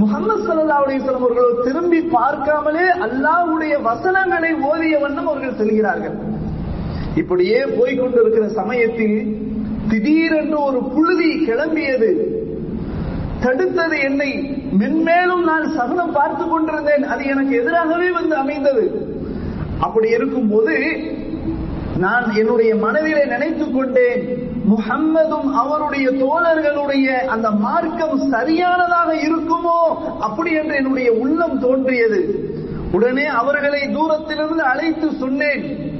முகமது 0.00 0.36
சல்லா 0.46 0.78
அலிஸ்லாம் 0.86 1.20
அவர்களோ 1.20 1.50
திரும்பி 1.66 2.00
பார்க்காமலே 2.16 2.86
அல்லாஹ்வுடைய 3.06 3.74
வசனங்களை 3.88 4.50
ஓதிய 4.70 4.96
வண்ணம் 5.04 5.28
அவர்கள் 5.30 5.58
செல்கிறார்கள். 5.60 6.16
இப்படியே 7.22 7.60
போய்கொண்டிருக்கிற 7.76 8.48
சமயத்தில் 8.60 9.16
திடீரென்று 9.92 10.58
ஒரு 10.68 10.80
புழுதி 10.94 11.30
கிளம்பியது. 11.46 12.10
தடுத்தது 13.44 13.96
என்னை. 14.08 14.30
மென்மேலும் 14.80 15.44
நான் 15.50 15.64
சகனம் 15.78 16.16
பார்த்து 16.18 16.44
கொண்டிருந்தேன். 16.48 17.04
அது 17.12 17.22
எனக்கு 17.34 17.54
எதிராகவே 17.62 18.10
வந்து 18.18 18.34
அமைந்தது. 18.42 18.84
அப்படி 19.86 20.08
இருக்கும்போது 20.16 20.74
நான் 21.98 22.34
என்னுடைய 22.34 22.76
மனதிலே 22.76 23.24
நினைத்துக் 23.24 23.74
கொண்டேன் 23.74 24.50
முகம்மதும் 24.70 25.52
அவருடைய 25.52 26.10
தோழர்களுடைய 26.10 27.24
அந்த 27.26 27.50
மார்க்கம் 27.50 28.18
சரியானதாக 28.30 29.14
இருக்குமோ? 29.14 29.94
அப்படி 30.20 30.52
என்று 30.52 30.74
என்னுடைய 30.74 31.12
உள்ளம் 31.12 31.60
தோன்றியது. 31.60 32.50
உடனே 32.92 33.24
அவர்களை 33.24 33.92
தூரத்திலிருந்து 33.92 34.62
அழைத்து 34.62 35.10
சொன்னேன். 35.12 35.92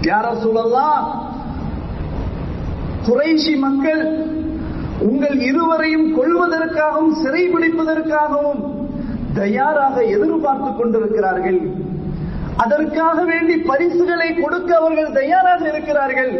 யார 0.00 0.36
சொல்லலாம் 0.36 1.32
குறைஷி 3.08 3.58
மக்கள் 3.58 4.26
உங்கள் 4.98 5.40
இருவரையும் 5.40 6.12
கொள்வதற்காகவும் 6.14 7.14
சிறைபிடிப்பதற்காகவும் 7.24 8.88
தயாராக 9.34 10.02
எதிர்பார்த்துக் 10.02 10.78
கொண்டிருக்கிறார்கள். 10.78 11.88
அதற்காக 12.64 13.18
வேண்டி 13.30 13.54
பரிசுகளை 13.70 14.28
கொடுக்க 14.42 14.70
அவர்கள் 14.80 15.16
தயாராக 15.20 15.62
இருக்கிறார்கள். 15.72 16.32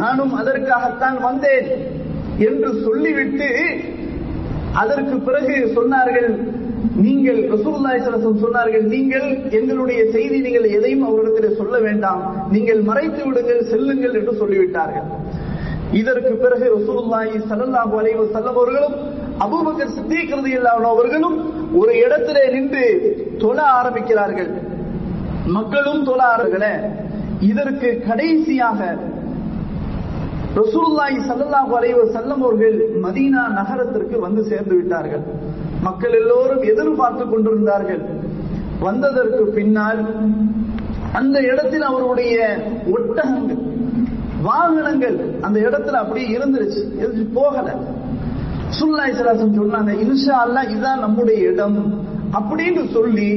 நானும் 0.00 0.32
அதற்காகத்தான் 0.40 1.18
வந்தேன் 1.28 1.68
என்று 2.48 2.70
சொல்லிவிட்டு 2.86 3.50
அதற்கு 4.82 5.16
பிறகு 5.28 5.54
சொன்னார்கள் 5.78 6.30
நீங்கள் 7.04 7.40
ரசூலுல்லாஹி 7.52 7.98
சொன்னார்கள் 8.44 8.84
நீங்கள் 8.94 9.26
எங்களுடைய 9.58 10.00
செய்தி 10.14 10.38
நீங்கள் 10.46 10.66
எதையும் 10.76 11.04
அவரிடத்தில் 11.08 11.58
சொல்ல 11.60 11.76
வேண்டாம். 11.86 12.22
நீங்கள் 12.54 12.80
மறைத்து 12.88 13.22
விடுங்கள் 13.26 13.68
செல்லுங்கள் 13.72 14.16
என்று 14.20 14.34
சொல்லிவிட்டார்கள். 14.42 15.08
இதற்கு 16.00 16.32
பிறகு 16.42 16.66
ரசூலுல்லாஹி 16.76 17.34
ஸல்லல்லாஹு 17.50 17.94
அலைஹி 18.00 18.18
வஸல்லம் 18.22 18.58
அவர்களும் 18.58 18.96
அபூபக்கர் 19.44 19.94
சித்திக் 19.96 20.34
ரலியல்லாஹு 20.38 20.90
அவர்களும் 20.94 21.36
ஒரு 21.80 21.92
இடத்திலே 22.04 22.44
நின்று 22.54 22.84
தொழ 23.42 23.58
ஆரம்பிக்கிறார்கள். 23.80 24.50
மக்களும் 25.46 26.06
தொழார்களே 26.06 26.90
இதற்கு 27.40 28.02
கடைசியாக 28.06 28.96
ரசூல்லாய் 30.54 31.18
சல்லாஹ் 31.28 31.68
வரைவர் 31.68 32.06
வஸல்லம் 32.06 32.40
அவர்கள் 32.40 32.90
மதீனா 33.02 33.48
நகரத்திற்கு 33.48 34.20
வந்து 34.20 34.44
சேர்ந்து 34.44 34.74
விட்டார்கள். 34.74 35.20
மக்கள் 35.82 36.12
எல்லோரும் 36.12 36.62
எதிர்பார்த்து 36.62 37.28
கொண்டிருந்தார்கள். 37.28 38.00
வந்ததற்கு 38.80 39.44
பின்னால் 39.44 40.06
அந்த 41.12 41.40
இடத்தில் 41.40 41.82
அவருடைய 41.82 42.66
ஒட்டகங்கள் 42.92 43.70
வாகனங்கள் 44.42 45.34
அந்த 45.40 45.60
இடத்துல 45.60 45.98
அப்படியே 46.02 46.38
இருந்துருச்சு. 46.38 47.32
போகல. 47.32 47.74
சுல்லாய் 48.80 49.12
சலாசம் 49.12 49.58
சொன்னாங்க 49.58 49.92
இன்ஷா 49.92 50.36
அல்லா 50.46 50.70
இதுதான் 50.70 50.98
நம்முடைய 50.98 51.48
இடம். 51.48 52.10
அப்படின்னு 52.38 52.82
சொல்லி 52.92 53.28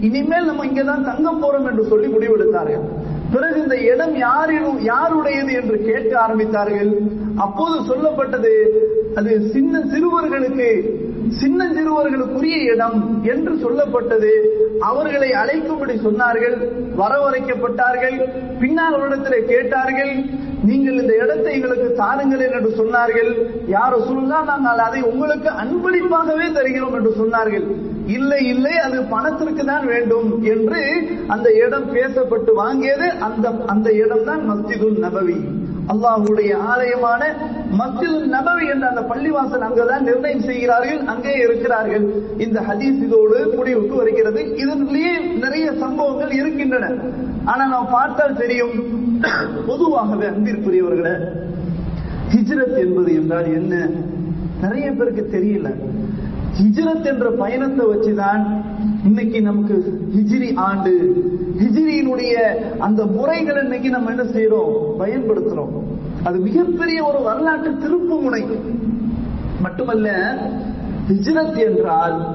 இனிமேல் 0.00 0.46
நம்ம 0.46 0.66
இங்கதான் 0.66 1.06
தங்க 1.10 1.30
போறோம் 1.42 1.68
என்று 1.70 1.84
சொல்லி 1.84 2.08
முடிவெடுத்தார்கள். 2.08 2.84
பிறகு 3.32 3.62
இந்த 3.62 3.76
இடம் 3.92 4.16
யாரின் 4.16 4.68
யாருடையது 4.82 5.52
என்று 5.52 5.76
கேட்க 5.78 6.12
ஆரம்பித்தார்கள். 6.26 6.92
அப்போது 7.36 7.76
சொல்லப்பட்டது 7.90 8.52
அது 9.14 9.32
சின்ன 9.54 9.80
சிறுவர்களுக்கு 9.92 10.68
சின்ன 11.40 11.66
சிறுவர்களுக்குரிய 11.66 12.56
இடம் 12.72 12.98
என்று 13.32 13.52
சொல்லப்பட்டது. 13.64 14.32
அவர்களை 14.80 15.30
அழைக்கும்படி 15.42 15.94
சொன்னார்கள் 16.06 16.56
வரவழைக்கப்பட்டார்கள் 17.00 18.16
பின்னால் 18.60 18.96
அவரிடத்தில் 18.98 19.48
கேட்டார்கள் 19.52 20.14
நீங்கள் 20.68 20.98
இந்த 21.02 21.14
இடத்தை 21.22 21.50
எங்களுக்கு 21.56 21.88
தாருங்கள் 22.02 22.44
என்று 22.46 22.70
சொன்னார்கள். 22.80 23.30
யார் 23.74 23.96
சொல்லுங்க 24.06 24.36
நாங்கள் 24.50 24.84
அதை 24.86 25.00
உங்களுக்கு 25.10 25.50
அன்பளிப்பாகவே 25.62 26.46
தருகிறோம் 26.58 26.96
என்று 26.98 27.12
சொன்னார்கள். 27.20 27.66
இல்லை 28.16 28.40
இல்லை 28.52 28.74
அது 28.86 28.98
பணத்திற்கு 29.12 29.64
தான் 29.72 29.86
வேண்டும் 29.92 30.30
என்று 30.54 30.80
அந்த 31.34 31.48
இடம் 31.64 31.86
பேசப்பட்டு 31.96 32.54
வாங்கியது. 32.62 33.06
அந்த 33.28 33.46
அந்த 33.74 33.88
இடம் 34.04 34.26
தான் 34.30 34.42
மஸ்ஜிதுல் 34.50 34.98
நபவி. 35.06 35.38
அல்லாஹுடைய 35.88 36.56
ஆலயமான 36.56 37.34
மஸ்ஜிது 37.78 38.24
நபவி 38.24 38.70
என்ற 38.70 38.88
அந்த 38.88 39.00
பள்ளிவாசல் 39.00 39.60
அங்கதான் 39.60 40.00
நிர்ணயம் 40.00 40.42
செய்கிறார்கள் 40.42 40.98
அங்கே 40.98 41.32
இருக்கிறார்கள். 41.34 42.12
இந்த 42.38 42.60
ஹதீஸ் 42.60 43.02
இதோடு 43.02 43.52
முடிவுக்கு 43.56 43.96
வருகிறது. 43.96 44.44
இதனிலேயே 44.44 45.38
நிறைய 45.40 45.72
சம்பவங்கள் 45.72 46.30
இருக்கின்றன. 46.30 46.90
ஆனா 47.44 47.66
நாம் 47.66 47.88
பார்த்தால் 47.90 48.36
தெரியும் 48.36 49.02
பொதுவாகவே 49.66 50.26
அன்பிற்குரியவர்களே 50.26 51.14
ஹிஜ்ரத் 52.34 52.78
என்பது 52.78 53.14
என்றால் 53.14 53.44
என்ன? 53.44 53.88
நிறைய 54.60 54.90
பேருக்கு 54.90 55.28
தெரியல. 55.32 55.74
ஹிஜ்ரத் 56.62 57.04
என்ற 57.04 57.30
பயணத்தை 57.30 57.86
வச்சுதான் 57.86 58.42
இன்னைக்கு 59.04 59.42
நமக்கு 59.42 60.00
ஹிஜ்ரி 60.16 60.54
ஆண்டு. 60.54 61.22
ஹிஜிரியினுடைய 61.58 62.32
அந்த 62.78 63.06
முறைகள் 63.06 63.62
இன்னைக்கு 63.62 63.90
நம்ம 63.90 64.10
என்ன 64.10 64.22
செய்யறோம் 64.22 64.72
பயன்படுத்துறோம். 64.98 65.82
அது 66.24 66.38
மிகப்பெரிய 66.38 67.04
ஒரு 67.04 67.22
வரலாற்று 67.22 67.70
திருப்பு 67.70 68.20
முனை. 68.20 68.44
மட்டுமல்ல 69.60 70.38
ஹிஜ்ரத் 71.08 71.56
என்றால் 71.56 72.34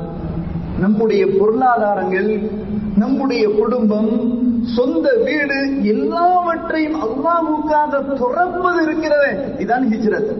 நம்முடைய 0.79 1.27
பொருளாதாரங்கள் 1.39 2.49
நம்முடைய 2.97 3.49
குடும்பம் 3.49 4.39
சொந்த 4.63 5.13
வீடு 5.25 5.85
எல்லாவற்றையும் 5.85 7.01
அல்லாஹுக்காக 7.01 7.91
துறப்பது 7.91 8.83
இருக்கிறது. 8.83 9.37
இதான் 9.57 9.93
ஹிஜ்ரத். 9.93 10.35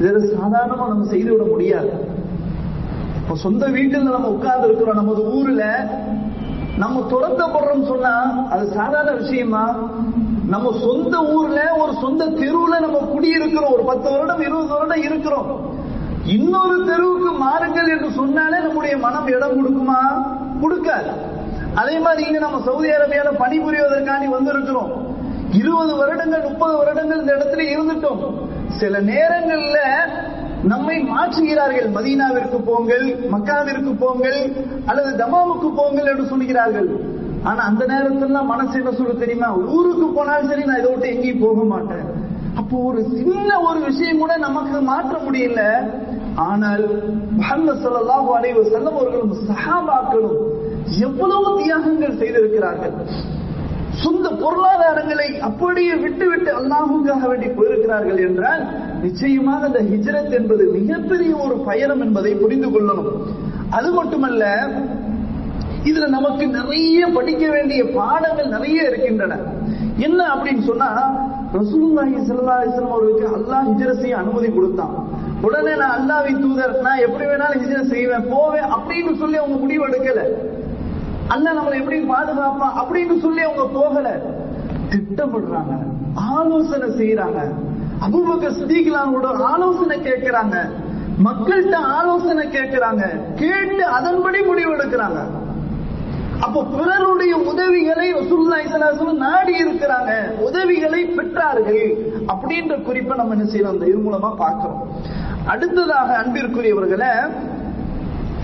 இதை 0.00 0.30
சாதாரணமா 0.30 0.88
நம்ம 0.88 1.04
செய்துவிட 1.04 1.44
முடியாது. 1.50 2.07
இப்போ 3.28 3.40
சொந்த 3.40 3.66
வீட்டில் 3.66 4.02
நம்ம 4.02 4.28
உட்கார்ந்து 4.28 4.66
இருக்கிறோம் 4.66 4.94
நமது 4.94 5.32
ஊர்ல 5.32 5.86
நம்ம 6.78 7.06
துரத்தப்படுறோம் 7.10 7.86
சொன்னா 7.86 8.46
அது 8.50 8.66
சாதாரண 8.66 9.10
விஷயமா? 9.10 9.76
நம்ம 10.48 10.72
சொந்த 10.80 11.18
ஊர்ல 11.18 11.74
ஒரு 11.78 11.92
சொந்த 12.00 12.24
தெருவுல 12.24 12.80
நம்ம 12.80 12.98
குடியிருக்கிறோம். 13.14 13.72
ஒரு 13.72 13.82
பத்து 13.86 14.10
வருடம் 14.10 14.40
இருபது 14.40 14.66
வருடம் 14.66 15.02
இருக்கிறோம். 15.02 15.76
இன்னொரு 16.24 16.84
தெருவுக்கு 16.84 17.44
மாறுங்கள் 17.44 17.88
என்று 17.88 18.10
சொன்னாலே 18.14 18.58
நம்முடைய 18.58 18.96
மனம் 18.96 19.26
இடம் 19.26 19.58
கொடுக்குமா? 19.58 20.00
கொடுக்காது. 20.62 21.10
அதே 21.74 21.98
மாதிரி 21.98 22.26
இங்க 22.26 22.38
நம்ம 22.38 22.60
சவுதி 22.64 22.88
அரேபியால 22.88 23.30
பணிபுரிவதற்காண்டி 23.38 24.26
வந்திருக்கிறோம். 24.26 24.92
இருபது 25.52 25.96
வருடங்கள் 25.96 26.42
முப்பது 26.42 26.76
வருடங்கள் 26.76 27.20
இந்த 27.20 27.32
இடத்துல 27.34 27.62
இருந்துட்டோம். 27.76 28.32
சில 28.68 29.00
நேரங்கள்ல 29.00 29.78
நம்மை 30.72 30.96
மாற்றுகிறார்கள் 31.12 31.88
மதீனாவிற்கு 31.96 32.58
போங்கள் 32.68 33.04
மக்காவிற்கு 33.34 33.92
போங்கள் 34.04 34.38
அல்லது 34.90 35.10
தமாவுக்கு 35.22 35.68
போங்கள் 35.80 36.10
என்று 36.12 36.24
சொல்கிறார்கள். 36.32 36.88
ஆனா 37.48 37.60
அந்த 37.70 37.82
நேரத்துல 37.92 38.40
மனசு 38.52 38.74
என்ன 38.80 38.92
சொல்ல 39.00 39.12
தெரியுமா? 39.24 39.48
ஊருக்கு 39.76 40.06
போனாலும் 40.16 40.50
சரி 40.50 40.64
நான் 40.68 40.80
இதை 40.80 40.90
விட்டு 40.92 41.12
எங்கேயும் 41.14 41.44
போக 41.46 41.64
மாட்டேன். 41.72 42.06
அப்போ 42.60 42.76
ஒரு 42.88 43.00
சின்ன 43.18 43.50
ஒரு 43.68 43.78
விஷயம் 43.88 44.22
கூட 44.22 44.32
நமக்கு 44.46 44.78
மாற்ற 44.92 45.14
முடியல. 45.26 45.62
ஆனால் 46.48 46.84
முஹம்மது 47.38 47.80
ஸல்லல்லாஹு 47.84 48.30
அலைஹி 48.38 48.56
வஸல்லம் 48.60 48.98
அவர்களும் 48.98 49.34
சஹாபாக்களும் 49.50 50.38
எவ்வளவு 51.06 51.48
தியாகங்கள் 51.60 52.18
செய்திருக்கிறார்கள். 52.22 52.94
சொந்த 54.02 54.26
பொருளாதாரங்களை 54.42 55.28
அப்படியே 55.46 55.94
விட்டு 56.02 56.26
விட்டு 56.32 56.50
அல்லாஹுக்காக 56.58 57.22
வேண்டி 57.30 57.48
போயிருக்கிறார்கள் 57.56 58.20
என்றால் 58.26 58.62
நிச்சயமாக 59.04 59.62
அந்த 59.68 59.80
ஹிஜ்ரத் 59.90 60.34
என்பது 60.38 60.64
மிகப்பெரிய 60.78 61.32
ஒரு 61.46 61.56
பயணம் 61.68 62.02
என்பதை 62.06 62.32
புரிந்து 62.42 62.68
கொள்ளணும். 62.74 63.10
அது 63.78 63.88
மட்டுமல்ல 63.98 64.44
இதுல 65.88 66.06
நமக்கு 66.14 66.44
நிறைய 66.58 67.00
படிக்க 67.16 67.44
வேண்டிய 67.54 67.80
பாடங்கள் 67.98 68.54
நிறைய 68.54 68.78
இருக்கின்றன. 68.90 69.34
என்ன 70.06 70.20
அப்படின்னு 70.34 70.62
சொன்னா 70.70 70.88
ரசூலுல்லாஹி 71.58 72.14
ஸல்லல்லாஹு 72.28 72.58
அலைஹி 72.60 72.72
வஸல்லம் 72.72 72.94
அவர்களுக்கு 72.96 73.26
அல்லாஹ் 73.38 73.68
ஹிஜ்ரத் 73.70 74.02
செய்ய 74.02 74.16
அனுமதி 74.22 74.48
கொடுத்தான். 74.56 74.94
உடனே 75.46 75.74
நான் 75.82 75.94
அல்லாஹ்வின் 75.98 76.42
தூதர் 76.44 76.74
நான் 76.86 77.04
எப்படி 77.06 77.24
வேணாலும் 77.30 77.62
ஹிஜ்ரத் 77.62 77.92
செய்வேன் 77.94 78.28
போவேன் 78.34 78.68
அப்படின்னு 78.76 79.14
சொல்லி 79.22 79.38
அவங்க 79.42 79.58
முடிவு 79.64 79.86
எடுக்கல. 79.88 80.22
அல்லாஹ் 81.36 81.56
நம்மளை 81.58 81.78
எப்படி 81.82 81.98
பாதுகாப்பான் 82.14 82.76
அப்படின்னு 82.82 83.16
சொல்லி 83.26 83.42
அவங்க 83.48 83.64
போகல. 83.78 84.08
திட்டமிடுறாங்க 84.92 85.74
ஆலோசனை 86.36 86.88
செய்யறாங்க 87.00 87.40
அபூபக்கர் 88.06 88.56
சித்திகளானோட 88.58 89.28
ஆலோசனை 89.52 89.96
கேட்கிறாங்க. 89.98 90.56
மக்கள்கிட்ட 91.26 91.76
ஆலோசனை 91.98 92.44
கேட்கிறாங்க. 92.46 93.04
கேட்டு 93.34 93.84
அதன்படி 93.86 94.40
முடிவு 94.42 94.72
எடுக்கிறாங்க. 94.76 95.20
அப்போ 96.40 96.60
பிறருடைய 96.64 97.36
உதவிகளை 97.36 98.14
ரசூல்லா 98.14 98.58
இஸ்லாசம் 98.64 99.16
நாடி 99.16 99.54
இருக்கிறாங்க. 99.64 100.12
உதவிகளை 100.48 101.00
பெற்றார்கள் 101.16 101.86
அப்படின்ற 102.32 102.82
குறிப்பை 102.82 103.16
நம்ம 103.16 103.34
என்ன 103.36 103.46
செய்யறோம் 103.52 103.74
அந்த 103.74 103.86
இது 103.86 103.98
மூலமா 104.06 104.30
பார்க்கிறோம். 104.44 104.82
அடுத்ததாக 105.52 106.10
அன்பிற்குரியவர்களை 106.22 107.10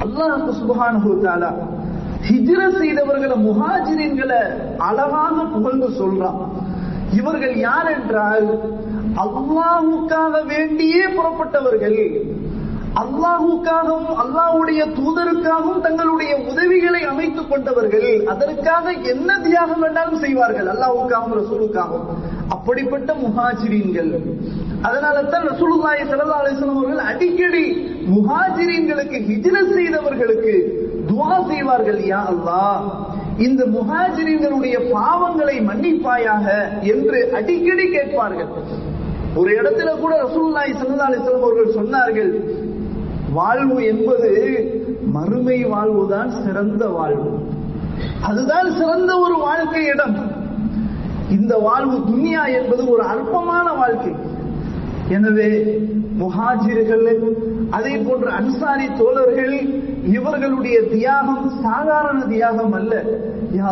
அல்லாஹ் 0.05 0.51
சுப்ஹானஹு 0.61 1.11
வ 1.25 1.53
ஹிஜ்ர 2.29 2.61
செய்தவர்களை 2.81 3.37
முஹாஜிரின்களை 3.49 4.43
அழகாக 4.89 5.37
புகழ்ந்து 5.55 5.89
சொல்றான். 6.01 6.41
இவர்கள் 7.13 7.57
யார் 7.57 7.89
என்றால் 7.97 8.47
அல்லாஹுக்காக 9.23 10.35
வேண்டியே 10.53 11.03
புறப்பட்டவர்கள் 11.17 11.99
அல்லாஹுக்காகவும் 13.03 14.19
அல்லாஹுடைய 14.23 14.81
தூதருக்காகவும் 14.99 15.81
தங்களுடைய 15.87 16.33
உதவிகளை 16.51 17.01
அமைத்துக் 17.13 17.49
கொண்டவர்கள் 17.51 18.11
அதற்காக 18.33 18.93
என்ன 19.13 19.39
தியாகம் 19.47 19.83
வேண்டாலும் 19.85 20.21
செய்வார்கள். 20.25 20.69
அல்லாஹுக்காகவும் 20.75 21.39
ரசூலுக்காகவும். 21.41 22.07
அப்படிப்பட்ட 22.49 23.11
முஹாஜிரீன்கள். 23.25 24.13
அதனால 24.89 25.17
தான் 25.23 25.49
ரசூலுல்லாஹி 25.53 26.03
ஸல்லல்லாஹு 26.11 26.71
அவர்கள் 26.71 27.03
அடிக்கடி 27.13 27.65
முஹாஜிரீன்களுக்கு 28.15 29.19
ஹிஜ்ரத் 29.31 29.75
செய்தவர்களுக்கு 29.79 30.55
துவா 31.11 31.35
செய்வார்கள் 31.51 32.01
யா 32.13 32.23
அல்லாஹ். 32.33 32.81
இந்த 33.47 33.63
முஹாஜிரீன்களுடைய 33.77 34.77
பாவங்களை 34.95 35.57
மன்னிப்பாயாக 35.71 36.47
என்று 36.95 37.21
அடிக்கடி 37.39 37.87
கேட்பார்கள். 37.97 38.53
ஒரு 39.37 39.51
இடத்துல 39.63 39.99
கூட 39.99 40.23
ரசூல்லாய் 40.23 40.75
சல்லா 40.81 41.07
அலிஸ்லாம் 41.09 41.41
அவர்கள் 41.41 41.75
சொன்னார்கள் 41.75 42.33
வாழ்வு 43.33 43.85
என்பது 43.85 44.31
மறுமை 45.13 45.65
வாழ்வுதான் 45.65 46.31
சிறந்த 46.45 46.87
வாழ்வு. 46.87 47.31
அதுதான் 48.23 48.69
சிறந்த 48.79 49.19
ஒரு 49.19 49.37
வாழ்க்கை 49.39 49.85
இடம். 49.85 50.17
இந்த 51.31 51.59
வாழ்வு 51.59 51.99
துன்யா 51.99 52.63
என்பது 52.63 52.89
ஒரு 52.89 53.03
அற்பமான 53.03 53.73
வாழ்க்கை. 53.73 54.15
எனவே 55.09 55.49
முஹாஜிர்கள் 56.21 57.07
அதே 57.77 57.95
போன்ற 58.07 58.29
அன்சாரி 58.39 58.87
தோழர்கள் 58.99 59.55
இவர்களுடைய 60.15 60.79
தியாகம் 60.93 61.47
சாதாரண 61.63 62.19
தியாகம் 62.33 62.75
அல்ல. 62.81 62.93
யா 63.57 63.71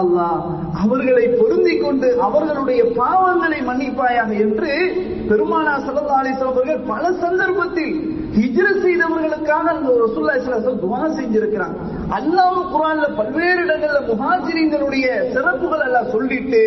அவர்களை 0.83 1.25
பொருந்திக் 1.39 1.83
கொண்டு 1.85 2.09
அவர்களுடைய 2.27 2.83
பாவங்களை 2.99 3.59
மன்னிப்பாயாக 3.69 4.31
என்று 4.45 4.71
பெருமானா 5.31 5.75
ஸல்லல்லாஹு 5.87 6.23
அலைஹி 6.23 6.45
அவர்கள் 6.47 6.83
பல 6.91 7.05
சந்தர்ப்பத்தில் 7.25 7.95
ஹிஜ்ர 8.37 8.67
செய்தவர்களுக்காக 8.85 9.67
அந்த 9.75 9.97
ரசூல்லா 10.05 10.37
ஸல்லல்லாஹு 10.45 11.11
செஞ்சிருக்கிறாங்க 11.19 11.77
அல்லாஹ் 12.19 12.61
குரான்ல 12.75 13.09
பல்வேறு 13.19 13.61
இடங்கள்ல 13.67 14.01
முஹாஜிரின்களுடைய 14.13 15.07
சிறப்புகள் 15.35 15.85
எல்லாம் 15.89 16.13
சொல்லிட்டு 16.15 16.63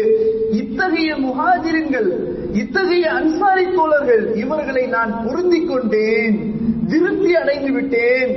இத்தகைய 0.62 1.12
முஹாஜிரின்கள் 1.26 2.10
இத்தகைய 2.62 3.06
அன்சாரி 3.20 3.66
தோழர்கள் 3.78 4.26
இவர்களை 4.44 4.84
நான் 4.94 5.12
பொருந்திக் 5.24 5.70
கொண்டேன். 5.72 6.38
திருப்தி 6.90 7.36
அடைந்து 7.36 7.72
விட்டேன். 7.72 8.32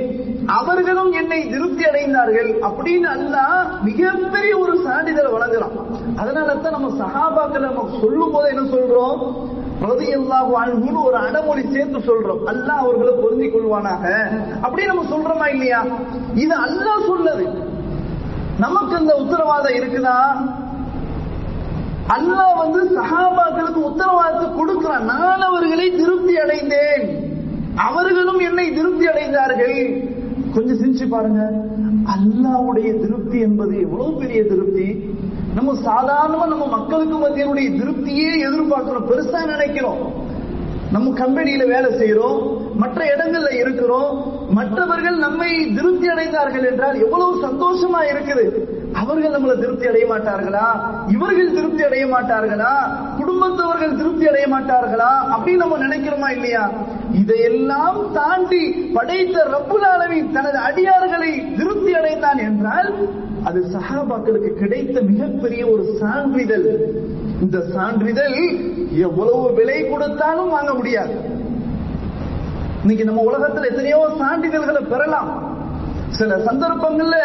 அவர்களும் 0.47 1.11
என்னை 1.11 1.49
திருப்தி 1.49 1.83
அடைந்தார்கள். 1.83 2.59
அப்படின்னு 2.61 3.03
அல்ல 3.03 3.37
மிகப்பெரிய 3.81 4.57
ஒரு 4.57 4.81
சான்றிதழ் 4.83 5.25
வழங்குறான். 5.25 5.75
அதனால 6.17 6.55
தான் 6.55 6.71
நம்ம 6.71 7.05
சகாபாக்கள் 7.05 7.59
நம்ம 7.59 7.89
சொல்லும் 8.01 8.31
போது 8.31 8.49
என்ன 8.49 8.61
சொல்றோம்? 8.61 9.47
ரலியல்லாஹு 9.81 10.51
அன்ஹுன்னு 10.65 11.03
ஒரு 11.03 11.15
அடமொழி 11.15 11.71
சேர்த்து 11.71 11.97
சொல்றோம். 11.97 12.39
அல்லாஹ் 12.45 12.79
அவர்களை 12.83 13.13
பொருந்திக் 13.13 13.55
கொள்வானாக. 13.55 14.29
அப்படி 14.61 14.85
நம்ம 14.85 15.03
சொல்றோமா 15.03 15.47
இல்லையா? 15.47 15.85
இது 16.35 16.55
அல்லாஹ் 16.55 17.07
சொன்னது. 17.07 17.47
நமக்கு 18.59 18.95
அந்த 18.95 19.15
உத்தரவாதம் 19.15 19.73
இருக்குதா? 19.73 20.47
அல்லாஹ் 22.09 22.57
வந்து 22.57 23.01
சஹாபாக்களுக்கு 23.01 23.91
உத்தரவாதத்தை 23.91 24.55
கொடுக்கிறான். 24.55 25.03
நான் 25.03 25.41
அவர்களை 25.41 25.91
திருப்தி 25.91 26.37
அடைந்தேன். 26.37 27.28
அவர்களும் 27.87 28.39
என்னை 28.39 28.73
திருப்தி 28.73 29.05
அடைந்தார்கள். 29.07 30.07
கொஞ்சம் 30.53 30.77
சிந்திச்சு 30.77 31.09
பாருங்க. 31.09 31.51
அல்லாவுடைய 32.15 32.99
திருப்தி 32.99 33.39
என்பது 33.39 33.81
எவ்வளவு 33.81 34.13
பெரிய 34.13 34.43
திருப்தி? 34.43 35.15
நம்ம 35.55 35.73
சாதாரணமா 35.73 36.47
நம்ம 36.47 36.67
மக்களுக்கு 36.67 37.15
மத்தியனுடைய 37.15 37.69
திருப்தியே 37.69 38.31
எதிர்பார்க்கிறோம். 38.47 39.07
பெருசா 39.09 39.45
நினைக்கிறோம். 39.45 40.27
நம்ம 40.91 41.09
கம்பெனியில 41.19 41.67
வேலை 41.67 41.89
செய்யறோம் 41.91 42.57
மற்ற 42.75 43.15
இடங்கள்ல 43.15 43.53
இருக்கிறோம். 43.53 44.23
மற்றவர்கள் 44.49 45.17
நம்மை 45.17 45.73
திருப்தி 45.75 46.07
அடைந்தார்கள் 46.07 46.71
என்றால் 46.71 46.99
எவ்வளவு 46.99 47.47
சந்தோஷமா 47.47 48.01
இருக்குது. 48.13 48.45
அவர்கள் 48.93 49.31
நம்மள 49.31 49.59
திருப்தி 49.59 49.87
அடைய 49.87 50.13
மாட்டார்களா? 50.13 50.67
இவர்கள் 51.07 51.53
திருப்தி 51.53 51.83
அடைய 51.83 52.05
மாட்டார்களா? 52.05 52.73
குடும்பத்தவர்கள் 53.39 53.97
திருப்தி 53.97 54.25
அடைய 54.29 54.45
மாட்டார்களா 54.53 55.11
அப்படின்னு 55.33 55.61
நம்ம 55.63 55.75
நினைக்கிறோமா 55.77 56.29
இல்லையா? 56.35 56.63
இதையெல்லாம் 57.11 57.99
தாண்டி 58.13 58.63
படைத்த 58.95 59.45
ரப்புல் 59.53 59.85
ஆலமீன் 59.91 60.31
தனது 60.31 60.57
அடியார்களை 60.69 61.29
திருப்தி 61.57 61.91
அடைந்தான் 61.93 62.37
என்றால் 62.37 62.89
அது 63.43 63.59
சஹாபாக்களுக்கு 63.75 64.51
கிடைத்த 64.53 65.01
மிகப்பெரிய 65.01 65.61
ஒரு 65.67 65.85
சான்றிதழ். 66.01 66.67
இந்த 67.41 67.59
சான்றிதழ் 67.75 68.37
எவ்வளவு 69.07 69.53
விலை 69.53 69.79
கொடுத்தாலும் 69.89 70.49
வாங்க 70.49 70.73
முடியாது. 70.73 71.15
இன்னைக்கு 72.81 73.05
நம்ம 73.05 73.23
உலகத்துல 73.31 73.69
எத்தனையோ 73.71 74.01
சான்றிதழ்களை 74.23 74.83
பெறலாம். 74.93 75.31
சில 76.17 76.35
சந்தர்ப்பங்கள்ல 76.47 77.17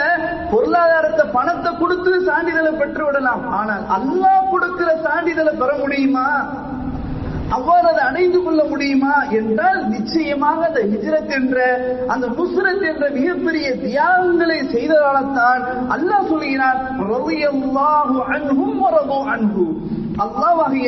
பொருளாதாரத்தை 0.52 1.24
பணத்தை 1.36 1.70
கொடுத்து 1.80 2.12
சான்றிதழை 2.28 2.72
பெற்று 2.80 3.04
விடலாம் 3.06 3.44
ஆனால் 3.60 3.84
அல்லாஹ் 3.96 4.50
கொடுக்கிற 4.52 4.90
சான்றிதழை 5.06 5.54
பெற 5.62 5.70
முடியுமா? 5.82 6.28
அவ்வாறு 7.56 7.86
அதை 7.90 8.02
அடைந்து 8.10 8.38
கொள்ள 8.42 8.60
முடியுமா? 8.70 9.14
என்றால் 9.38 9.80
நிச்சயமாக 9.94 10.60
அந்த 10.68 10.80
ஹிஜ்ரத் 10.92 11.34
என்ற 11.38 11.58
அந்த 12.12 12.26
நுஸ்ரத் 12.36 12.84
என்ற 12.90 13.04
மிகப்பெரிய 13.18 13.66
தியாகங்களை 13.84 14.58
செய்ததால்தான் 14.74 15.62
அல்லாஹ் 15.96 16.30
சொல்கிறான் 16.32 16.80
ரலியல்லாஹு 17.12 18.16
அன்ஹும் 18.36 18.80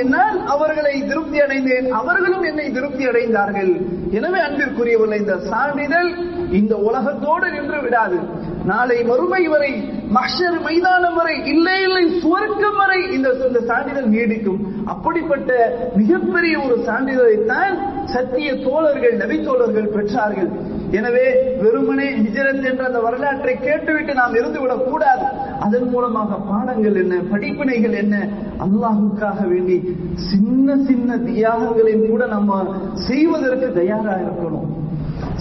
என்னால் 0.03 0.37
அவர்களை 0.55 0.95
திருப்தி 1.11 1.39
அடைந்தேன் 1.45 1.87
அவர்களும் 2.01 2.45
என்னை 2.51 2.67
திருப்தி 2.77 3.05
அடைந்தார்கள். 3.11 3.73
எனவே 4.19 4.41
அன்பிற்குரியவர்கள் 4.49 5.23
இந்த 5.23 5.37
சான்றிதழ் 5.51 6.11
இந்த 6.53 6.77
உலகத்தோடு 6.77 7.51
நின்று 7.51 7.81
விடாது. 7.81 8.19
நாளை 8.65 9.05
மறுமை 9.05 9.49
வரை 9.49 9.73
மஷர் 10.15 10.63
மைதானம் 10.63 11.15
வரை 11.15 11.47
இல்லை 11.47 11.83
இல்லை 11.83 12.23
சுவர்க்கம் 12.23 12.77
வரை 12.77 13.13
இந்த 13.13 13.29
இந்த 13.47 13.61
சான்றிதழ் 13.61 14.05
நீடிக்கும். 14.05 14.61
அப்படிப்பட்ட 14.85 15.79
மிகப்பெரிய 15.97 16.61
ஒரு 16.61 16.77
சான்றிதழைத்தான் 16.77 18.05
சத்திய 18.05 18.55
தோழர்கள் 18.55 19.17
நபி 19.17 19.43
தோழர்கள் 19.43 19.93
பெற்றார்கள். 19.93 20.51
எனவே 20.91 21.57
வெறுமனே 21.63 22.11
ஹிஜரத் 22.11 22.65
என்ற 22.65 22.85
அந்த 22.85 23.01
வரலாற்றை 23.01 23.61
கேட்டுவிட்டு 23.61 24.15
நாம் 24.15 24.35
இருந்துவிடக் 24.35 24.85
கூடாது. 24.85 25.25
அதன் 25.61 25.89
மூலமாக 25.89 26.35
பாடங்கள் 26.35 26.95
என்ன 26.95 27.17
படிப்பினைகள் 27.33 27.95
என்ன 27.95 28.29
அல்லாஹுக்காக 28.59 29.49
வேண்டி 29.49 29.97
சின்ன 30.15 30.77
சின்ன 30.77 31.17
தியாகங்களையும் 31.17 32.09
கூட 32.09 32.27
நம்ம 32.27 32.75
செய்வதற்கு 32.93 33.73
தயாராக 33.73 34.21
இருக்கணும். 34.21 34.76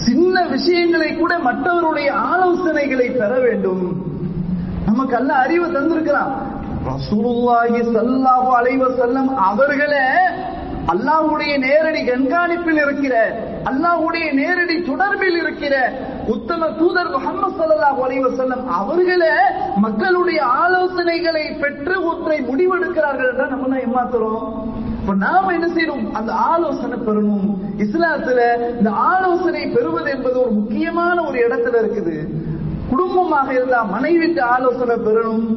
சின்ன 0.05 0.43
விஷயங்களை 0.51 1.09
கூட 1.13 1.33
மற்றவருடைய 1.45 2.09
ஆலோசனைகளை 2.29 3.07
பெற 3.13 3.31
வேண்டும். 3.45 3.85
நமக்கு 4.87 5.15
அல்ல 5.19 5.31
அறிவு 5.43 5.67
தந்திருக்கிறான் 5.75 6.33
ரசூலுல்லாஹி 6.89 7.79
ஸல்லல்லாஹு 7.87 8.49
அலைஹி 8.57 8.89
செல்லம் 8.99 9.29
அவர்களே 9.47 10.05
அல்லாஹ்வுடைய 10.93 11.53
நேரடி 11.63 12.01
கண்காணிப்பில் 12.09 12.81
இருக்கிற 12.83 13.13
அல்லாஹ்வுடைய 13.69 14.25
நேரடி 14.39 14.75
தொடர்பில் 14.89 15.37
இருக்கிற 15.41 15.75
உத்தம 16.33 16.69
தூதர் 16.79 17.11
முகமது 17.15 17.49
ஸல்லல்லாஹு 17.59 17.99
அலைஹி 18.07 18.33
செல்லம் 18.41 18.63
அவர்களே 18.79 19.33
மக்களுடைய 19.85 20.41
ஆலோசனைகளை 20.61 21.45
பெற்று 21.63 21.97
ஒன்றை 22.11 22.37
முடிவெடுக்கிறார்கள் 22.49 23.31
என்றால் 23.31 23.53
நம்ம 23.55 23.71
தான் 23.71 23.83
ஏமாத்துறோம்? 23.85 24.45
இப்ப 25.05 25.17
நாம 25.17 25.53
என்ன 25.53 25.67
செய்யணும்? 25.67 26.11
அந்த 26.11 26.33
ஆலோசனை 26.33 26.97
பெறணும். 26.97 27.53
இஸ்லாத்துல 27.77 28.69
இந்த 28.77 28.89
ஆலோசனை 28.89 29.67
பெறுவது 29.67 30.11
என்பது 30.11 30.39
ஒரு 30.39 30.51
முக்கியமான 30.51 31.23
ஒரு 31.23 31.47
இடத்துல 31.47 31.85
இருக்குது. 31.85 32.27
குடும்பமாக 32.89 33.53
இருந்தா 33.53 33.85
மனைவிட்டு 33.85 34.41
ஆலோசனை 34.41 34.95
பெறணும். 34.95 35.47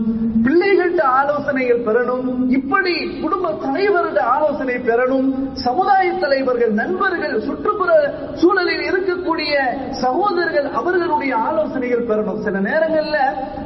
பிள்ளைகள்ட்ட 0.45 1.01
ஆலோசனைகள் 1.01 1.85
பெறணும். 1.85 2.51
இப்படி 2.51 3.21
குடும்ப 3.21 3.53
தலைவர்கிட்ட 3.53 4.19
ஆலோசனை 4.19 4.75
பெறணும். 4.75 5.53
சமுதாய 5.53 6.13
தலைவர்கள் 6.13 6.73
நண்பர்கள் 6.73 7.41
சுற்றுப்புற 7.41 8.15
சூழலில் 8.35 8.93
இருக்கக்கூடிய 8.93 9.55
சகோதரர்கள் 9.91 10.71
அவர்களுடைய 10.71 11.37
ஆலோசனைகள் 11.37 12.07
பெறணும். 12.07 12.41
சில 12.41 12.59
நேரங்கள்ல 12.59 13.17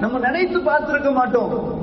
நம்ம 0.01 0.19
நினைத்து 0.19 0.59
பார்த்திருக்க 0.59 1.13
மாட்டோம். 1.13 1.81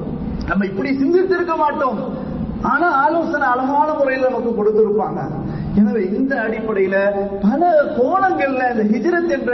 நம்ம 0.47 0.65
இப்படி 0.65 0.89
சிந்தித்திருக்க 0.89 1.55
மாட்டோம். 1.57 2.27
ஆனா 2.61 2.87
ஆலோசனை 2.91 3.47
அழகான 3.47 3.93
முறையில் 3.93 4.29
நமக்கு 4.29 4.49
கொடுத்திருப்பாங்க. 4.49 5.19
எனவே 5.79 6.03
இந்த 6.17 6.33
அடிப்படையில 6.45 6.95
பல 7.43 7.71
கோணங்கள்ல 7.97 8.63
இந்த 8.73 8.85
ஹிஜ்ரத் 8.93 9.33
என்ற 9.37 9.53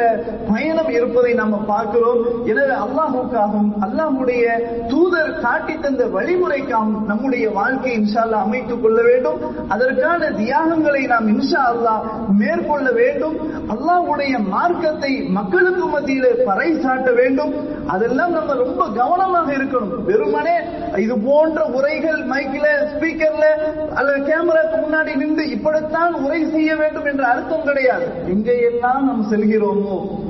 பயணம் 0.49 0.91
இருப்பதை 0.97 1.33
நாம 1.33 1.59
பார்க்கிறோம். 1.71 2.21
எனவே 2.51 2.75
அல்லாஹுக்காகவும் 2.85 3.71
அல்லாஹுடைய 3.87 4.45
தூதர் 4.87 5.33
காட்டி 5.39 5.75
தந்த 5.79 6.03
வழிமுறைக்காகவும் 6.15 7.05
நம்முடைய 7.11 7.45
வாழ்க்கை 7.59 7.93
இன்ஷால்லா 7.99 8.39
அமைத்துக் 8.47 8.83
கொள்ள 8.83 8.99
வேண்டும். 9.01 9.39
அதற்கான 9.67 10.31
தியாகங்களை 10.31 11.03
நாம் 11.13 11.27
இன்ஷா 11.35 11.63
அல்லாஹ் 11.73 12.01
மேற்கொள்ள 12.41 12.87
வேண்டும். 13.01 13.37
அல்லாஹ்வுடைய 13.75 14.33
மார்க்கத்தை 14.55 15.13
மக்களுக்கு 15.39 15.85
மத்தியில 15.95 16.27
பறை 16.49 16.69
சாட்ட 16.85 17.11
வேண்டும். 17.21 17.53
அதெல்லாம் 17.87 18.31
நம்ம 18.31 18.53
ரொம்ப 18.63 18.81
கவனமாக 19.01 19.47
இருக்கணும். 19.53 19.93
வெறுமனே 20.09 20.57
இது 21.03 21.15
போன்ற 21.27 21.61
உரைகள் 21.77 22.21
மைக்ல 22.33 22.65
ஸ்பீக்கர்ல 22.91 23.45
அல்லது 23.93 24.19
கேமராக்கு 24.29 24.77
முன்னாடி 24.85 25.11
நின்று 25.21 25.43
இப்படித்தான் 25.55 26.14
உரை 26.15 26.45
செய்ய 26.45 26.75
வேண்டும் 26.75 27.05
என்ற 27.05 27.27
அர்த்தம் 27.27 27.63
கிடையாது. 27.63 28.05
எங்கெல்லாம் 28.27 29.03
நாம் 29.03 29.25
செல்கிறோமோ 29.31 30.24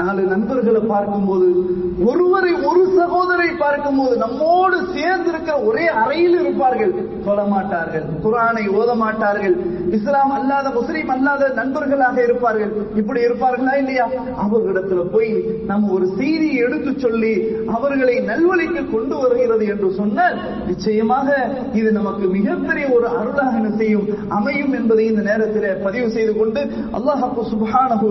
நாலு 0.00 0.22
நண்பர்களை 0.32 0.82
பார்க்கும்போது 0.92 1.48
ஒருவரை 2.10 2.52
ஒரு 2.68 2.80
சகோதரை 2.98 3.50
பார்க்கும்போது 3.62 4.14
நம்மோடு 4.22 4.78
சேர்ந்து 4.94 5.28
இருக்கிற 5.32 5.56
ஒரே 5.68 5.84
அறையில் 6.00 6.36
இருப்பார்கள். 6.40 6.92
சொல்ல 7.26 7.42
மாட்டார்கள் 7.52 8.06
குரானை 8.24 8.64
ஓத 8.78 8.90
மாட்டார்கள். 9.02 9.54
இஸ்லாம் 9.96 10.32
அல்லாத 10.38 10.68
முஸ்லீம் 10.78 11.12
அல்லாத 11.14 11.50
நண்பர்களாக 11.58 12.16
இருப்பார்கள். 12.26 12.72
இப்படி 13.00 13.20
இருப்பார்களா 13.26 13.74
இல்லையா? 13.82 14.06
அவர்களிடத்துல 14.44 15.04
போய் 15.14 15.30
நம்ம 15.70 15.90
ஒரு 15.96 16.08
செய்தியை 16.18 16.56
எடுத்து 16.66 16.92
சொல்லி 17.04 17.32
அவர்களை 17.76 18.16
நல்வழிக்கு 18.30 18.82
கொண்டு 18.94 19.16
வருகிறது 19.22 19.66
என்று 19.74 19.90
சொன்னால் 20.00 20.36
நிச்சயமாக 20.70 21.28
இது 21.80 21.92
நமக்கு 21.98 22.26
மிகப்பெரிய 22.36 22.86
ஒரு 22.96 23.08
அருளாக 23.20 23.62
செய்யும் 23.82 24.06
அமையும் 24.38 24.74
என்பதை 24.80 25.06
இந்த 25.12 25.24
நேரத்தில் 25.30 25.68
பதிவு 25.86 26.10
செய்து 26.18 26.34
கொண்டு 26.40 26.60
அல்லாஹு 26.98 27.46
சுப்ஹானஹு 27.54 28.10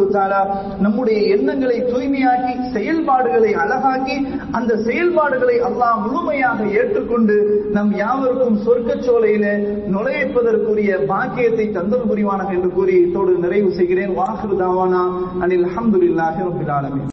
நம்முடைய 0.85 1.19
எண்ணங்களை 1.35 1.72
தூய்மையாக்கி 1.91 2.53
செயல்பாடுகளை 2.75 3.51
அழகாக்கி 3.63 4.17
அந்த 4.57 4.77
செயல்பாடுகளை 4.87 5.57
அல்லாஹ் 5.69 6.01
முழுமையாக 6.05 6.59
ஏற்றுக்கொண்டு 6.79 7.37
நம் 7.75 7.91
யாவருக்கும் 8.01 8.59
சொர்க்கச்சோலையில 8.65 9.45
நுழைப்பதற்குரிய 9.95 10.91
பாக்கியத்தை 11.13 11.67
தந்தல் 11.77 12.07
புரிவானாக 12.11 12.51
என்று 12.57 12.71
கூறி 12.77 12.95
இதோடு 13.07 13.33
நிறைவு 13.45 13.71
செய்கிறேன். 13.79 14.13
வாக்குதாவானா 14.21 15.03
அனில் 15.45 15.67
அஹமதுல்லாஹி 15.71 16.41
ரபில் 16.49 16.73
ஆலமீன். 16.77 17.12